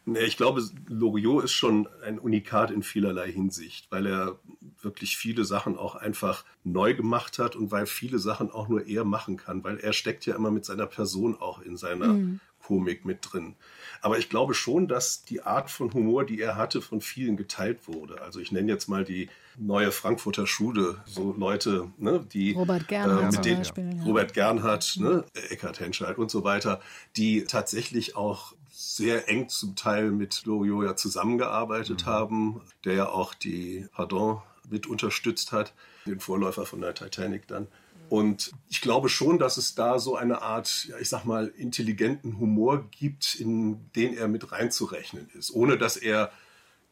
[0.05, 4.39] Ich glaube, Loriot ist schon ein Unikat in vielerlei Hinsicht, weil er
[4.85, 9.05] wirklich viele Sachen auch einfach neu gemacht hat und weil viele Sachen auch nur er
[9.05, 12.41] machen kann, weil er steckt ja immer mit seiner Person auch in seiner mhm.
[12.62, 13.57] Komik mit drin.
[14.01, 17.87] Aber ich glaube schon, dass die Art von Humor, die er hatte, von vielen geteilt
[17.87, 18.22] wurde.
[18.22, 19.28] Also ich nenne jetzt mal die
[19.59, 24.03] neue Frankfurter Schule, so Leute, ne, die Robert Gernhardt, äh, mit Beispiel, ja.
[24.05, 26.80] Robert Gernhardt, ne, Eckhard Henscheid und so weiter,
[27.16, 32.11] die tatsächlich auch sehr eng zum Teil mit Loriot ja zusammengearbeitet mhm.
[32.11, 35.75] haben, der ja auch die Pardon mit unterstützt hat,
[36.07, 37.69] den Vorläufer von der Titanic dann.
[38.09, 42.39] Und ich glaube schon, dass es da so eine Art, ja, ich sag mal, intelligenten
[42.39, 46.31] Humor gibt, in den er mit reinzurechnen ist, ohne dass er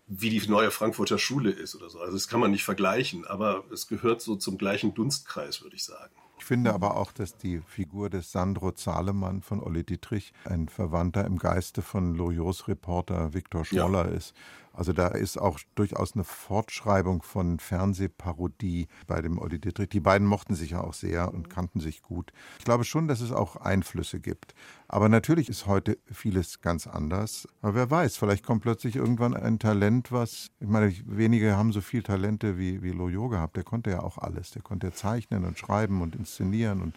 [0.07, 2.01] wie die neue Frankfurter Schule ist oder so.
[2.01, 5.85] Also das kann man nicht vergleichen, aber es gehört so zum gleichen Dunstkreis, würde ich
[5.85, 6.14] sagen.
[6.41, 11.26] Ich finde aber auch, dass die Figur des Sandro Zahlemann von Olli Dietrich ein Verwandter
[11.26, 14.16] im Geiste von Loriots Reporter Viktor Schmoller ja.
[14.16, 14.34] ist.
[14.72, 19.88] Also da ist auch durchaus eine Fortschreibung von Fernsehparodie bei dem Olli Dittrich.
[19.88, 22.32] Die beiden mochten sich ja auch sehr und kannten sich gut.
[22.59, 24.55] Ich glaube schon, dass es auch Einflüsse gibt.
[24.88, 27.49] Aber natürlich ist heute vieles ganz anders.
[27.62, 31.80] Aber wer weiß, vielleicht kommt plötzlich irgendwann ein Talent, was, ich meine, wenige haben so
[31.80, 33.57] viel Talente wie, wie Loyo gehabt.
[33.57, 34.51] Der konnte ja auch alles.
[34.53, 36.95] Der konnte zeichnen und schreiben und inszenieren und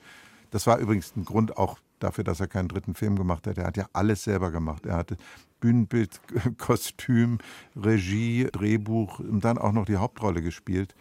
[0.51, 3.57] das war übrigens ein Grund auch dafür, dass er keinen dritten Film gemacht hat.
[3.57, 4.85] Er hat ja alles selber gemacht.
[4.85, 5.17] Er hatte
[5.59, 6.21] Bühnenbild,
[6.59, 7.39] Kostüm,
[7.75, 10.93] Regie, Drehbuch und dann auch noch die Hauptrolle gespielt.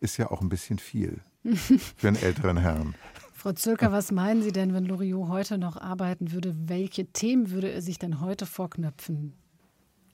[0.00, 1.20] Ist ja auch ein bisschen viel
[1.96, 2.94] für einen älteren Herrn.
[3.32, 6.54] Frau Zülker, was meinen Sie denn, wenn Loriot heute noch arbeiten würde?
[6.66, 9.32] Welche Themen würde er sich denn heute vorknöpfen?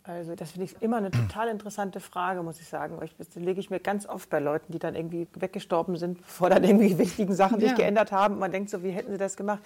[0.08, 2.98] Also das finde ich immer eine total interessante Frage, muss ich sagen.
[3.18, 6.62] Das lege ich mir ganz oft bei Leuten, die dann irgendwie weggestorben sind, bevor dann
[6.62, 8.38] irgendwie wichtigen Sachen sich geändert haben.
[8.38, 9.60] Man denkt so, wie hätten sie das gemacht?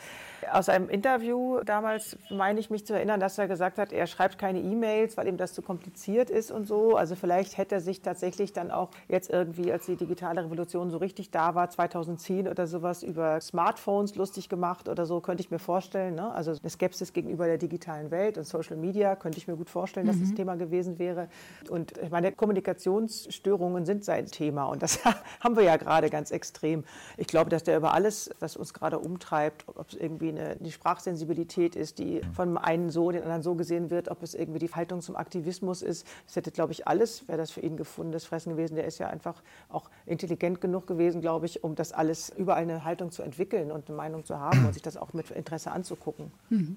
[0.50, 4.38] Aus einem Interview damals meine ich mich zu erinnern, dass er gesagt hat, er schreibt
[4.38, 6.96] keine E-Mails, weil ihm das zu kompliziert ist und so.
[6.96, 10.96] Also vielleicht hätte er sich tatsächlich dann auch jetzt irgendwie, als die digitale Revolution so
[10.96, 15.58] richtig da war, 2010 oder sowas, über Smartphones lustig gemacht oder so, könnte ich mir
[15.58, 16.14] vorstellen.
[16.14, 16.32] Ne?
[16.32, 20.06] Also eine Skepsis gegenüber der digitalen Welt und Social Media könnte ich mir gut vorstellen,
[20.06, 20.29] dass mhm.
[20.30, 21.28] Das Thema gewesen wäre.
[21.68, 25.00] Und ich meine, Kommunikationsstörungen sind sein Thema und das
[25.40, 26.84] haben wir ja gerade ganz extrem.
[27.16, 30.72] Ich glaube, dass der über alles, was uns gerade umtreibt, ob es irgendwie eine, die
[30.72, 34.70] Sprachsensibilität ist, die von einem so, den anderen so gesehen wird, ob es irgendwie die
[34.70, 38.50] Haltung zum Aktivismus ist, das hätte, glaube ich, alles, wäre das für ihn gefundenes Fressen
[38.50, 38.76] gewesen.
[38.76, 42.84] Der ist ja einfach auch intelligent genug gewesen, glaube ich, um das alles überall eine
[42.84, 46.30] Haltung zu entwickeln und eine Meinung zu haben und sich das auch mit Interesse anzugucken.
[46.48, 46.76] Mhm.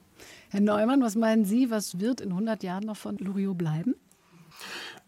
[0.50, 3.96] Herr Neumann, was meinen Sie, was wird in 100 Jahren noch von Loriot bleiben?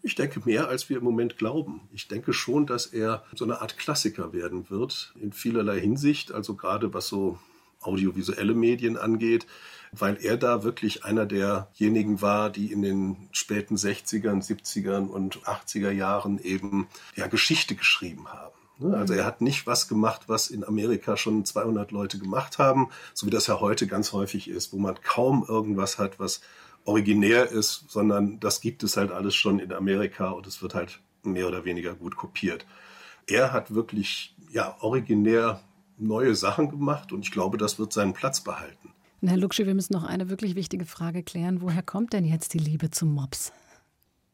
[0.02, 1.80] Ich denke mehr, als wir im Moment glauben.
[1.92, 6.54] Ich denke schon, dass er so eine Art Klassiker werden wird, in vielerlei Hinsicht, also
[6.54, 7.38] gerade was so
[7.80, 9.46] audiovisuelle Medien angeht,
[9.92, 15.90] weil er da wirklich einer derjenigen war, die in den späten 60ern, 70ern und 80er
[15.90, 18.54] Jahren eben ja, Geschichte geschrieben haben.
[18.78, 18.96] Ne?
[18.96, 23.26] Also er hat nicht was gemacht, was in Amerika schon 200 Leute gemacht haben, so
[23.26, 26.40] wie das ja heute ganz häufig ist, wo man kaum irgendwas hat, was
[26.86, 31.00] originär ist, sondern das gibt es halt alles schon in Amerika und es wird halt
[31.22, 32.66] mehr oder weniger gut kopiert.
[33.26, 35.60] Er hat wirklich ja originär
[35.98, 38.90] neue Sachen gemacht und ich glaube, das wird seinen Platz behalten.
[39.22, 41.60] Herr Luxi, wir müssen noch eine wirklich wichtige Frage klären.
[41.60, 43.52] Woher kommt denn jetzt die Liebe zum Mops?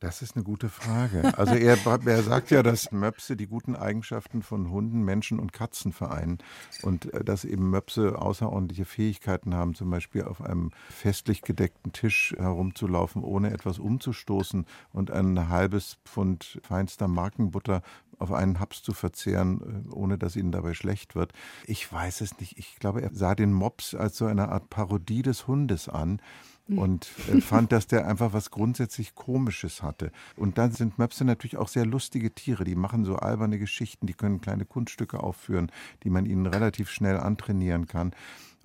[0.02, 1.32] Das ist eine gute Frage.
[1.38, 5.92] Also er, er, sagt ja, dass Möpse die guten Eigenschaften von Hunden, Menschen und Katzen
[5.92, 6.38] vereinen
[6.82, 12.34] und äh, dass eben Möpse außerordentliche Fähigkeiten haben, zum Beispiel auf einem festlich gedeckten Tisch
[12.36, 17.82] herumzulaufen, ohne etwas umzustoßen und ein halbes Pfund feinster Markenbutter
[18.18, 21.32] auf einen Haps zu verzehren, äh, ohne dass ihnen dabei schlecht wird.
[21.66, 22.58] Ich weiß es nicht.
[22.58, 26.20] Ich glaube, er sah den Mops als so eine Art Parodie des Hundes an
[26.68, 30.12] und äh, fand, dass der einfach was grundsätzlich Komisches hatte.
[30.36, 32.64] Und dann sind Möpse natürlich auch sehr lustige Tiere.
[32.64, 35.70] Die machen so alberne Geschichten, die können kleine Kunststücke aufführen,
[36.04, 38.12] die man ihnen relativ schnell antrainieren kann.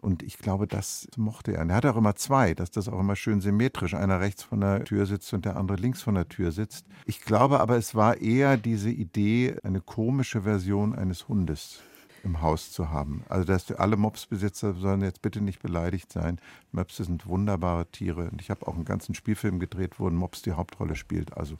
[0.01, 1.61] Und ich glaube, das mochte er.
[1.61, 4.61] Und er hat auch immer zwei, dass das auch immer schön symmetrisch, einer rechts von
[4.61, 6.85] der Tür sitzt und der andere links von der Tür sitzt.
[7.05, 11.81] Ich glaube aber, es war eher diese Idee, eine komische Version eines Hundes
[12.23, 13.23] im Haus zu haben.
[13.29, 16.39] Also dass alle Mopsbesitzer sollen jetzt bitte nicht beleidigt sein.
[16.71, 18.29] Möpse sind wunderbare Tiere.
[18.29, 21.35] Und ich habe auch einen ganzen Spielfilm gedreht, wo ein Mops die Hauptrolle spielt.
[21.35, 21.57] Also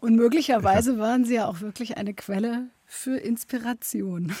[0.00, 4.32] Und möglicherweise waren Sie ja auch wirklich eine Quelle für Inspiration.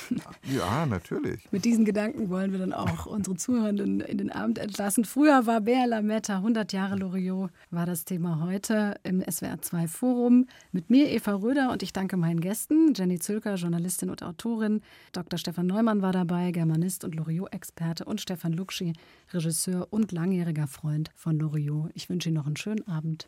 [0.54, 1.48] Ja, natürlich.
[1.50, 5.04] Mit diesen Gedanken wollen wir dann auch unsere Zuhörenden in den Abend entlassen.
[5.04, 10.46] Früher war Bär Lametta, 100 Jahre Loriot, war das Thema heute im SWR2 Forum.
[10.70, 12.92] Mit mir Eva Röder und ich danke meinen Gästen.
[12.94, 14.82] Jenny Zülker, Journalistin und Autorin.
[15.12, 15.38] Dr.
[15.38, 18.04] Stefan Neumann war dabei, Germanist und Loriot-Experte.
[18.04, 18.92] Und Stefan Luxi,
[19.32, 21.90] Regisseur und langjähriger Freund von Loriot.
[21.94, 23.24] Ich wünsche Ihnen noch einen schönen Abend.